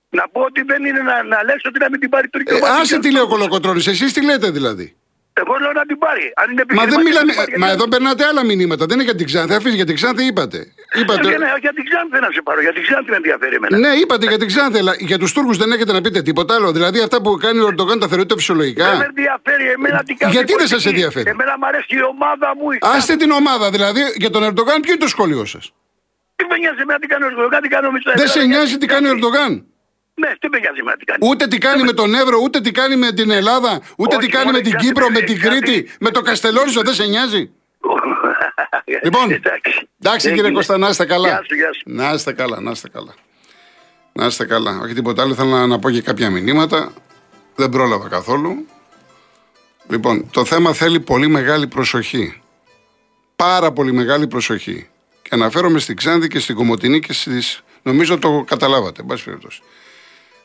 Να 0.09 0.29
πω 0.29 0.41
ότι 0.41 0.61
δεν 0.61 0.85
είναι 0.85 0.99
να, 1.01 1.23
να 1.23 1.43
λες 1.43 1.61
ότι 1.65 1.79
να 1.79 1.89
μην 1.89 1.99
την 1.99 2.09
πάρει 2.09 2.29
το 2.29 2.39
Ε, 2.41 2.43
Τουρκία. 2.43 2.73
άσε 2.73 2.99
τι 2.99 3.11
λέει 3.11 3.21
ο 3.21 3.27
Κολοκοτρώνη, 3.27 3.83
εσείς 3.87 4.13
τι 4.13 4.25
λέτε 4.25 4.49
δηλαδή; 4.49 4.95
Εγώ 5.41 5.53
λέω 5.63 5.73
να 5.79 5.85
την 5.89 5.97
πάρει. 6.05 6.25
Αν 6.41 6.45
είναι 6.51 6.63
Μα 6.79 6.83
δεν 6.91 6.99
επιχειρηματίας, 6.99 7.07
μιλάμε. 7.07 7.31
να 7.31 7.33
την 7.33 7.39
πάρει, 7.41 7.51
Μα 7.61 7.67
γιατί- 7.67 7.77
εδώ 7.77 7.85
περνάτε 7.93 8.23
άλλα 8.29 8.43
μηνύματα. 8.49 8.83
Δεν 8.89 8.95
είναι 8.97 9.07
για 9.09 9.17
την 9.21 9.25
Ξάνθη. 9.31 9.53
Αφήσει 9.59 9.75
για 9.81 9.87
την 9.89 9.95
Ξάνθη 9.99 10.23
είπατε. 10.31 10.59
Ε, 10.95 10.99
Είπατε. 11.01 11.27
για, 11.31 11.37
να- 11.43 11.57
για 11.65 11.73
την 11.77 11.83
Ξάνθη 11.89 12.17
να 12.25 12.29
σε 12.35 12.41
πάρω. 12.47 12.59
Για 12.67 12.73
την 12.77 12.83
Ξάνθη 12.87 13.09
με 13.13 13.17
ενδιαφέρει 13.21 13.55
εμένα. 13.59 13.73
Ναι, 13.83 13.91
είπατε 14.01 14.25
για 14.31 14.39
την 14.41 14.47
Ξάνθη, 14.53 14.77
αλλά 14.83 14.93
για 15.11 15.17
τους 15.21 15.31
Τούρκους 15.35 15.57
δεν 15.61 15.69
έχετε 15.75 15.91
να 15.97 16.01
πείτε 16.05 16.19
τίποτα 16.29 16.51
άλλο. 16.57 16.67
Δηλαδή 16.77 16.97
αυτά 17.07 17.17
που 17.23 17.29
κάνει 17.45 17.59
ο 17.65 17.67
Ερντογάν 17.71 17.97
τα 18.03 18.07
θεωρείτε 18.11 18.33
Δεν 18.33 18.37
με 18.37 18.41
φυσιολογικά. 18.41 18.87
ενδιαφέρει 19.11 19.65
εμένα 19.77 19.99
τι 20.07 20.13
κάνει. 20.19 20.31
Γιατί 20.35 20.51
η 20.53 20.55
δεν 20.61 20.67
σας 20.67 20.83
πολιτική. 20.83 20.89
ενδιαφέρει; 20.95 21.27
Εμένα 21.35 21.53
μου 21.59 21.65
αρέσει 21.71 21.91
η 22.01 22.03
ομάδα 22.13 22.49
μου. 22.59 22.65
η 22.75 22.77
Άστε 22.95 23.13
την 23.23 23.31
ομάδα, 23.41 23.65
δηλαδή 23.75 24.01
για 24.23 24.29
τον 24.35 24.41
Ερντογάν, 24.49 24.77
ποιο 24.83 24.91
είναι 24.93 25.03
το 25.05 25.11
σχόλιο 25.15 25.45
σας; 25.53 25.63
Τι 26.37 26.43
με 26.49 26.55
νοιάζει 26.61 26.79
εμένα 26.85 26.99
τι 26.99 27.07
κάνει 27.07 27.23
ο 27.23 27.29
Ερντογάν, 27.33 27.59
τι 27.63 27.67
κάνει 27.75 27.85
ο 27.87 27.91
Μητσοτάκης. 27.91 28.21
Δεν 28.33 28.41
σε 28.41 28.47
νοιάζει 28.51 28.77
τι 28.81 28.85
κάνει 28.93 29.07
ο 29.07 29.11
Ερντογάν; 29.15 29.51
Ναι, 30.21 30.29
τι 30.39 30.49
με 30.49 30.59
νοιάζει 30.59 30.79
εμένα 30.79 30.97
τι 30.97 31.05
κάνει. 31.05 31.19
Ούτε 31.29 31.47
τι 31.47 31.57
κάνει 31.57 31.83
με 31.83 31.91
τον 31.93 32.13
Εύρο, 32.15 32.37
ούτε 32.43 32.61
τι 32.61 32.71
κάνει 32.71 32.95
με 32.95 33.11
την 33.11 33.29
Ελλάδα, 33.31 33.81
ούτε 33.97 34.15
Όχι, 34.15 34.25
τι 34.25 34.31
κάνει 34.31 34.45
μόνο 34.45 34.57
με 34.57 34.63
την 34.63 34.71
κάτι- 34.71 34.85
Κύπρο, 34.85 35.09
με 35.09 35.19
την 35.21 35.39
κάτι- 35.41 35.59
Κρήτη, 35.59 35.89
με 35.99 36.09
το 36.09 36.21
Καστελόριζο, 36.21 36.81
δεν 36.81 36.93
σε 36.93 37.05
νοιάζει; 37.05 37.49
Λοιπόν, 39.03 39.31
εντάξει, 39.31 39.87
εντάξει 40.01 40.27
κύριε 40.27 40.41
Έγινε. 40.41 40.55
Κώστα, 40.55 40.77
να 40.77 40.89
είστε 40.89 41.05
καλά. 41.05 41.27
Γεια 41.27 41.43
σου, 41.47 41.55
γεια 41.55 41.73
σου. 41.73 41.81
Να 41.85 42.11
είστε 42.13 42.33
καλά, 42.33 42.59
να 42.61 42.71
είστε 42.71 42.89
καλά. 42.89 43.13
Να 44.13 44.25
είστε 44.25 44.45
καλά. 44.45 44.79
Όχι 44.83 44.93
τίποτα 44.93 45.21
άλλο, 45.21 45.33
θέλω 45.33 45.49
να, 45.49 45.67
να 45.67 45.79
πω 45.79 45.89
και 45.89 46.01
κάποια 46.01 46.29
μηνύματα. 46.29 46.93
Δεν 47.55 47.69
πρόλαβα 47.69 48.07
καθόλου. 48.09 48.65
Λοιπόν, 49.89 50.29
το 50.31 50.45
θέμα 50.45 50.73
θέλει 50.73 50.99
πολύ 50.99 51.27
μεγάλη 51.27 51.67
προσοχή. 51.67 52.41
Πάρα 53.35 53.71
πολύ 53.71 53.91
μεγάλη 53.93 54.27
προσοχή. 54.27 54.87
Και 55.21 55.29
αναφέρομαι 55.31 55.79
στην 55.79 55.95
Ξάνθη 55.95 56.27
και 56.27 56.39
στην 56.39 56.55
Κομωτινή 56.55 56.99
και 56.99 57.13
στις... 57.13 57.61
Νομίζω 57.81 58.17
το 58.17 58.43
καταλάβατε, 58.47 59.01
εν 59.01 59.07
πάση 59.07 59.23
περιπτώσει. 59.23 59.61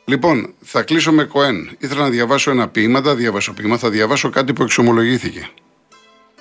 Λοιπόν, 0.04 0.54
θα 0.60 0.82
κλείσω 0.82 1.12
με 1.12 1.24
Κοέν. 1.24 1.76
Ήθελα 1.78 2.00
να 2.00 2.10
διαβάσω 2.10 2.50
ένα 2.50 2.68
ποίημα, 2.68 3.00
δεν 3.00 3.10
θα 3.10 3.18
διαβάσω 3.18 3.52
ποίημα, 3.52 3.78
θα 3.78 3.90
διαβάσω 3.90 4.30
κάτι 4.30 4.52
που 4.52 4.62
εξομολογήθηκε. 4.62 5.48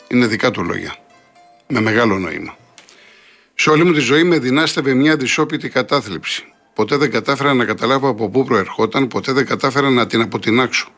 Είναι 0.08 0.28
δικά 0.28 0.52
του 0.52 0.63
λόγια. 0.63 0.95
Με 1.67 1.82
μεγάλο 1.82 2.17
νόημα. 2.19 2.58
Σε 3.56 3.69
όλη 3.69 3.84
μου 3.84 3.93
τη 3.93 4.00
ζωή 4.00 4.24
με 4.24 4.39
δυνάστευε 4.39 4.93
μια 4.93 5.15
δυσόπιτη 5.15 5.69
κατάθλιψη. 5.69 6.43
Ποτέ 6.74 6.97
δεν 6.97 7.12
κατάφερα 7.12 7.54
να 7.54 7.65
καταλάβω 7.65 8.08
από 8.08 8.30
πού 8.30 8.45
προερχόταν, 8.45 9.08
ποτέ 9.08 9.32
δεν 9.32 9.45
κατάφερα 9.45 9.89
να 9.89 10.08
την 10.08 10.21
αποτινάξω. 10.21 10.89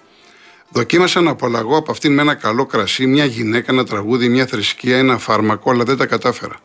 Δοκίμασα 0.69 1.21
να 1.21 1.31
απολαγώ 1.31 1.77
από 1.77 1.91
αυτήν 1.91 2.13
με 2.13 2.21
ένα 2.21 2.35
καλό 2.35 2.65
κρασί, 2.65 3.05
μια 3.05 3.25
γυναίκα, 3.25 3.71
ένα 3.71 3.85
τραγούδι, 3.85 4.29
μια 4.29 4.45
θρησκεία, 4.45 4.97
ένα 4.97 5.17
φάρμακο, 5.17 5.71
αλλά 5.71 5.83
δεν 5.83 5.97
τα 5.97 6.05
κατάφερα. 6.05 6.55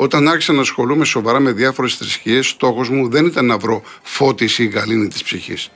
Όταν 0.00 0.28
άρχισα 0.28 0.52
να 0.52 0.60
ασχολούμαι 0.60 1.04
σοβαρά 1.04 1.40
με 1.40 1.52
διάφορες 1.52 1.94
θρησκείες, 1.94 2.46
στόχος 2.46 2.88
μου 2.88 3.08
δεν 3.08 3.26
ήταν 3.26 3.46
να 3.46 3.58
βρω 3.58 3.82
φώτιση 4.02 4.62
ή 4.62 4.66
γαλήνη 4.66 5.08
της 5.08 5.22
ψυχής. 5.22 5.70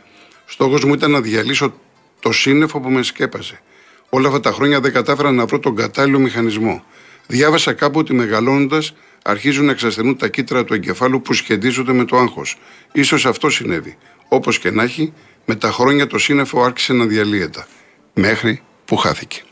Στόχος 0.44 0.84
μου 0.84 0.94
ήταν 0.94 1.10
να 1.10 1.20
διαλύσω 1.20 1.74
το 2.20 2.32
σύννεφο 2.32 2.80
που 2.80 2.90
με 2.90 3.02
σκέπαζε. 3.02 3.60
Όλα 4.08 4.28
αυτά 4.28 4.40
τα 4.40 4.52
χρόνια 4.52 4.80
δεν 4.80 4.92
κατάφερα 4.92 5.32
να 5.32 5.46
βρω 5.46 5.58
τον 5.58 5.76
κατάλληλο 5.76 6.18
μηχανισμό. 6.18 6.84
Διάβασα 7.26 7.72
κάπου 7.72 7.98
ότι 7.98 8.14
μεγαλώνοντας 8.14 8.94
αρχίζουν 9.22 9.64
να 9.64 9.72
εξασθενούν 9.72 10.16
τα 10.16 10.28
κύτταρα 10.28 10.64
του 10.64 10.74
εγκεφάλου 10.74 11.22
που 11.22 11.32
σχετίζονται 11.32 11.92
με 11.92 12.04
το 12.04 12.16
άγχος. 12.16 12.56
σω 13.02 13.28
αυτό 13.28 13.50
συνέβη. 13.50 13.96
Όπως 14.28 14.58
και 14.58 14.70
να 14.70 14.82
έχει, 14.82 15.12
με 15.44 15.54
τα 15.54 15.70
χρόνια 15.70 16.06
το 16.06 16.18
σύννεφο 16.18 16.62
άρχισε 16.62 16.92
να 16.92 17.04
διαλύεται. 17.06 17.66
Μέχρι 18.14 18.62
που 18.84 18.96
χάθηκε. 18.96 19.42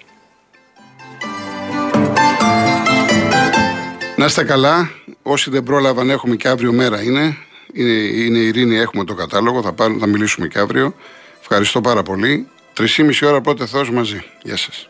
Να 4.20 4.26
είστε 4.26 4.44
καλά. 4.44 4.90
Όσοι 5.22 5.50
δεν 5.50 5.62
πρόλαβαν, 5.62 6.11
έχουμε 6.11 6.37
και 6.37 6.48
αύριο 6.48 6.72
μέρα 6.72 7.02
είναι. 7.02 7.37
Είναι, 7.72 7.90
είναι 7.92 8.38
η 8.38 8.46
ειρήνη, 8.46 8.76
έχουμε 8.76 9.04
το 9.04 9.14
κατάλογο. 9.14 9.62
Θα, 9.62 9.72
πάρουμε, 9.72 9.98
θα 9.98 10.06
μιλήσουμε 10.06 10.46
και 10.46 10.59
αύριο. 10.59 10.94
Ευχαριστώ 11.40 11.80
πάρα 11.80 12.02
πολύ. 12.02 12.46
3,5 12.76 13.11
ώρα 13.24 13.40
πρώτε 13.40 13.66
Θεός 13.66 13.90
μαζί. 13.90 14.24
Γεια 14.42 14.56
σας. 14.56 14.89